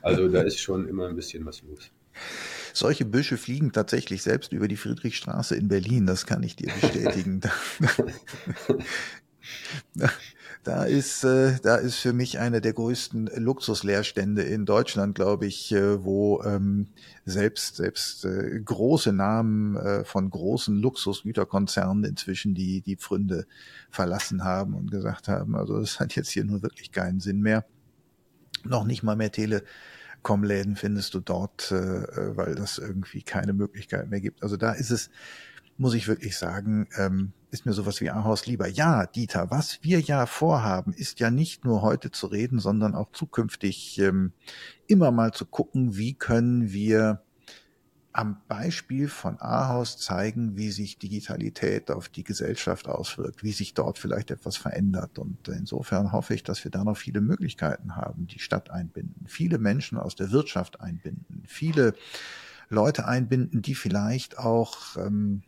[0.02, 1.90] Also da ist schon immer ein bisschen was los.
[2.72, 7.40] Solche Büsche fliegen tatsächlich selbst über die Friedrichstraße in Berlin, das kann ich dir bestätigen.
[10.62, 15.72] da ist, äh, da ist für mich einer der größten Luxusleerstände in Deutschland, glaube ich,
[15.72, 16.88] äh, wo ähm,
[17.24, 23.46] selbst, selbst äh, große Namen äh, von großen Luxusgüterkonzernen inzwischen die, die Pfründe
[23.90, 27.64] verlassen haben und gesagt haben, also das hat jetzt hier nur wirklich keinen Sinn mehr.
[28.64, 29.62] Noch nicht mal mehr Tele
[30.22, 34.42] Com-Läden findest du dort, äh, äh, weil das irgendwie keine Möglichkeit mehr gibt.
[34.42, 35.10] Also da ist es,
[35.76, 38.68] muss ich wirklich sagen, ähm, ist mir sowas wie Ahaus lieber.
[38.68, 43.10] Ja, Dieter, was wir ja vorhaben, ist ja nicht nur heute zu reden, sondern auch
[43.12, 44.32] zukünftig ähm,
[44.86, 47.22] immer mal zu gucken, wie können wir
[48.12, 53.98] am Beispiel von Ahaus zeigen, wie sich Digitalität auf die Gesellschaft auswirkt, wie sich dort
[53.98, 55.18] vielleicht etwas verändert.
[55.18, 59.58] Und insofern hoffe ich, dass wir da noch viele Möglichkeiten haben, die Stadt einbinden, viele
[59.58, 61.94] Menschen aus der Wirtschaft einbinden, viele
[62.68, 65.42] Leute einbinden, die vielleicht auch ähm,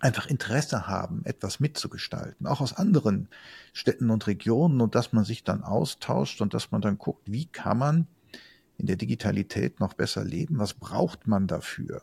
[0.00, 3.28] einfach Interesse haben, etwas mitzugestalten, auch aus anderen
[3.72, 7.46] Städten und Regionen und dass man sich dann austauscht und dass man dann guckt, wie
[7.46, 8.06] kann man
[8.78, 10.58] in der Digitalität noch besser leben?
[10.58, 12.02] Was braucht man dafür?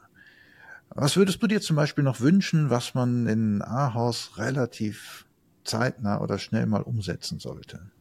[0.90, 5.26] Was würdest du dir zum Beispiel noch wünschen, was man in Ahaus relativ
[5.64, 7.92] zeitnah oder schnell mal umsetzen sollte?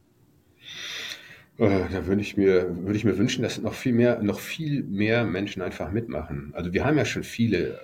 [1.59, 4.85] Äh, da würde ich mir, würde ich mir wünschen, dass noch viel mehr, noch viel
[4.85, 6.53] mehr Menschen einfach mitmachen.
[6.55, 7.81] Also wir haben ja schon viele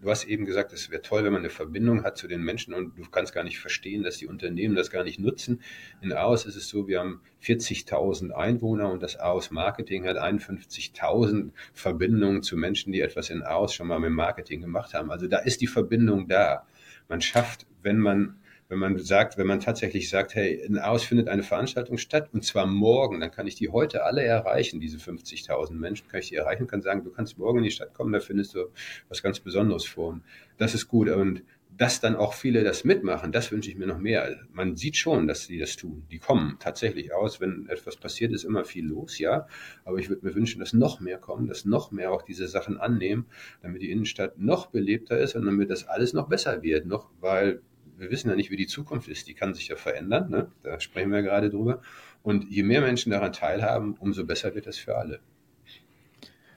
[0.00, 2.74] du hast eben gesagt, es wäre toll, wenn man eine Verbindung hat zu den Menschen
[2.74, 5.62] und du kannst gar nicht verstehen, dass die Unternehmen das gar nicht nutzen.
[6.00, 11.50] In Aos ist es so, wir haben 40.000 Einwohner und das Aos Marketing hat 51.000
[11.72, 15.10] Verbindungen zu Menschen, die etwas in Aos schon mal mit Marketing gemacht haben.
[15.10, 16.66] Also da ist die Verbindung da.
[17.08, 18.36] Man schafft, wenn man
[18.68, 22.44] wenn man sagt, wenn man tatsächlich sagt, hey, in Aos findet eine Veranstaltung statt und
[22.44, 26.36] zwar morgen, dann kann ich die heute alle erreichen, diese 50.000 Menschen, kann ich die
[26.36, 28.66] erreichen kann sagen, du kannst morgen in die Stadt kommen, da findest du
[29.08, 30.08] was ganz Besonderes vor.
[30.08, 30.22] Und
[30.58, 31.08] das ist gut.
[31.08, 31.42] Und
[31.78, 34.36] dass dann auch viele das mitmachen, das wünsche ich mir noch mehr.
[34.52, 36.04] Man sieht schon, dass sie das tun.
[36.10, 37.40] Die kommen tatsächlich aus.
[37.40, 39.46] Wenn etwas passiert, ist immer viel los, ja.
[39.84, 42.78] Aber ich würde mir wünschen, dass noch mehr kommen, dass noch mehr auch diese Sachen
[42.78, 43.26] annehmen,
[43.62, 46.84] damit die Innenstadt noch belebter ist und damit das alles noch besser wird.
[46.84, 47.62] Noch, weil
[47.98, 49.28] wir wissen ja nicht, wie die Zukunft ist.
[49.28, 50.30] Die kann sich ja verändern.
[50.30, 50.50] Ne?
[50.62, 51.80] Da sprechen wir gerade drüber.
[52.22, 55.20] Und je mehr Menschen daran teilhaben, umso besser wird das für alle.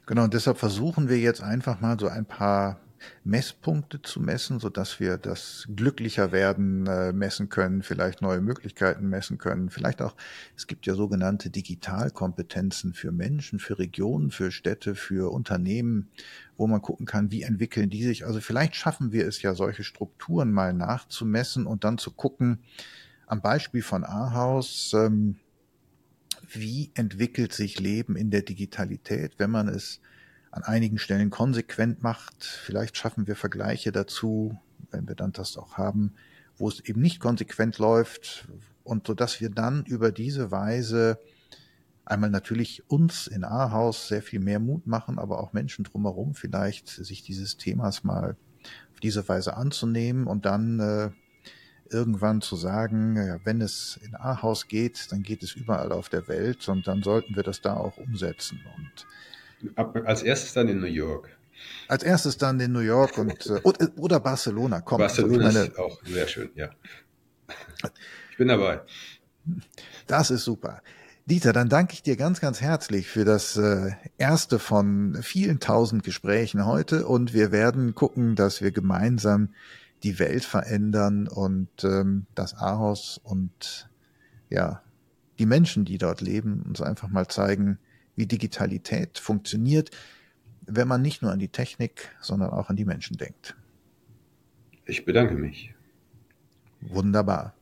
[0.06, 2.80] Genau, und deshalb versuchen wir jetzt einfach mal so ein paar
[3.24, 9.08] Messpunkte zu messen, so dass wir das glücklicher werden äh, messen können, vielleicht neue Möglichkeiten
[9.10, 10.16] messen können, vielleicht auch,
[10.56, 16.10] es gibt ja sogenannte Digitalkompetenzen für Menschen, für Regionen, für Städte, für Unternehmen,
[16.58, 18.26] wo man gucken kann, wie entwickeln die sich.
[18.26, 22.60] Also vielleicht schaffen wir es ja, solche Strukturen mal nachzumessen und dann zu gucken,
[23.28, 25.38] am Beispiel von Ahaus, ähm,
[26.54, 30.02] wie entwickelt sich Leben in der Digitalität, wenn man es
[30.52, 32.44] an einigen Stellen konsequent macht.
[32.44, 34.60] Vielleicht schaffen wir Vergleiche dazu,
[34.92, 36.14] wenn wir dann das auch haben,
[36.58, 38.48] wo es eben nicht konsequent läuft
[38.84, 41.20] und so dass wir dann über diese Weise
[42.06, 46.90] einmal natürlich uns in Ahaus sehr viel mehr Mut machen, aber auch Menschen drumherum vielleicht
[46.90, 48.36] sich dieses Themas mal
[48.92, 51.10] auf diese Weise anzunehmen und dann äh,
[51.90, 56.28] irgendwann zu sagen, ja, wenn es in Ahaus geht, dann geht es überall auf der
[56.28, 58.60] Welt und dann sollten wir das da auch umsetzen.
[58.78, 59.08] Und
[59.76, 61.30] als erstes dann in New York.
[61.88, 63.62] Als erstes dann in New York und äh,
[63.98, 64.82] oder Barcelona.
[64.82, 66.70] Komm, Barcelona also meine, ist auch sehr schön, ja.
[68.32, 68.82] Ich bin dabei.
[70.08, 70.82] Das ist super.
[71.26, 76.04] Dieter, dann danke ich dir ganz, ganz herzlich für das äh, erste von vielen tausend
[76.04, 79.50] Gesprächen heute und wir werden gucken, dass wir gemeinsam
[80.04, 83.90] die Welt verändern und ähm, das Ahaus und
[84.50, 84.82] ja,
[85.38, 87.78] die Menschen, die dort leben, uns einfach mal zeigen,
[88.16, 89.92] wie Digitalität funktioniert,
[90.66, 93.56] wenn man nicht nur an die Technik, sondern auch an die Menschen denkt.
[94.86, 95.74] Ich bedanke mich.
[96.82, 97.54] Wunderbar.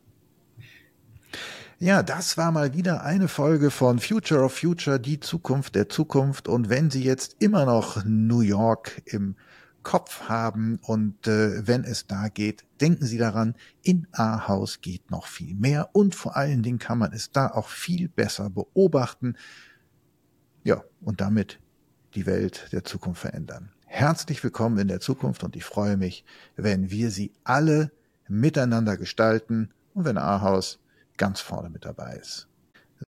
[1.81, 6.49] Ja, das war mal wieder eine Folge von Future of Future, die Zukunft der Zukunft.
[6.49, 9.35] Und wenn Sie jetzt immer noch New York im
[9.81, 15.27] Kopf haben und äh, wenn es da geht, denken Sie daran, in A-Haus geht noch
[15.27, 19.37] viel mehr und vor allen Dingen kann man es da auch viel besser beobachten.
[20.63, 21.59] Ja, und damit
[22.15, 23.71] die Welt der Zukunft verändern.
[23.85, 26.25] Herzlich willkommen in der Zukunft und ich freue mich,
[26.57, 27.91] wenn wir sie alle
[28.27, 30.79] miteinander gestalten und wenn A-Haus
[31.15, 32.48] ganz vorne mit dabei ist.